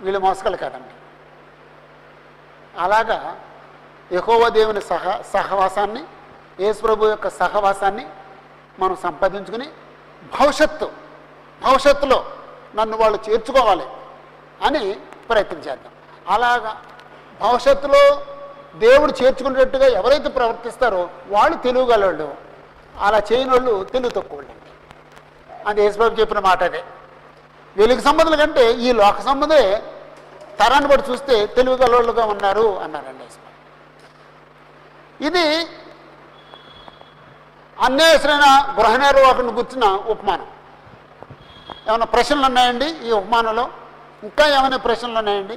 [0.00, 0.94] వీళ్ళు మోసగాళ్ళు కాదండి.
[2.80, 3.40] అలాగా
[4.12, 6.02] యహోవ దేవుని సహ సహవాసాన్ని
[6.60, 8.06] యేసు ప్రభు యొక్క సహవాసాన్ని
[8.80, 9.68] మనం సంపాదించుకుని
[10.38, 10.90] భవిష్యత్తు
[11.62, 12.18] భవిష్యత్తులో
[12.74, 13.86] నన్ను వాళ్ళు చేర్చుకోవాలి
[14.66, 14.92] అని
[15.28, 15.92] ప్రయత్నం చేద్దాం.
[16.28, 16.82] అలాగా
[17.40, 18.02] భవిష్యత్తులో
[18.74, 22.28] దేవుడు చేర్చుకునేటట్టుగా ఎవరైతే ప్రవర్తిస్తారో వాళ్ళు తెలుగుగలవాళ్ళు
[23.00, 24.40] అలా చేయని వాళ్ళు తెలుగు తక్కువ
[25.66, 26.80] అది యేసుబాబు చెప్పిన మాట అదే.
[27.76, 29.62] వెలుగు సంబంధుల కంటే ఈ లోక సంబంధే
[30.60, 33.48] తరాన్ని బట్టి చూస్తే తెలుగు గలవాళ్ళుగా ఉన్నారు అన్నారండి యేసుబాబు
[35.24, 35.44] ఇది
[37.76, 38.46] అన్యాయసరైన
[38.78, 40.48] గృహ నిర్వాహకుని గుర్చిన ఉపమానం.
[41.88, 43.70] ఏమైనా ప్రశ్నలు ఉన్నాయండి ఈ ఉపమానంలో?
[44.22, 45.56] ఇంకా ఏమైనా ప్రశ్నలు ఉన్నాయండి?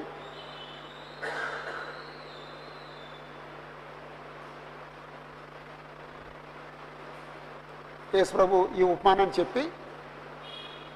[8.15, 9.69] యేసుప్రభు ఈ ఉపమానాన్ని చెప్పి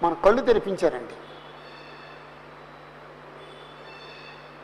[0.04, 1.14] మన కళ్ళు తెరిపించారండి.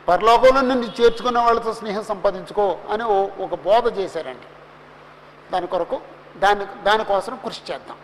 [0.08, 4.46] పరలోకంలో నుండి చేర్చుకున్న వాళ్ళతో స్నేహం సంపాదించుకో అని ఓ- ఒక బోధ చేశారండి.
[5.52, 6.00] దాని కొరకు
[6.36, 7.96] దాని దానికోసం కృషి చేద్దాం.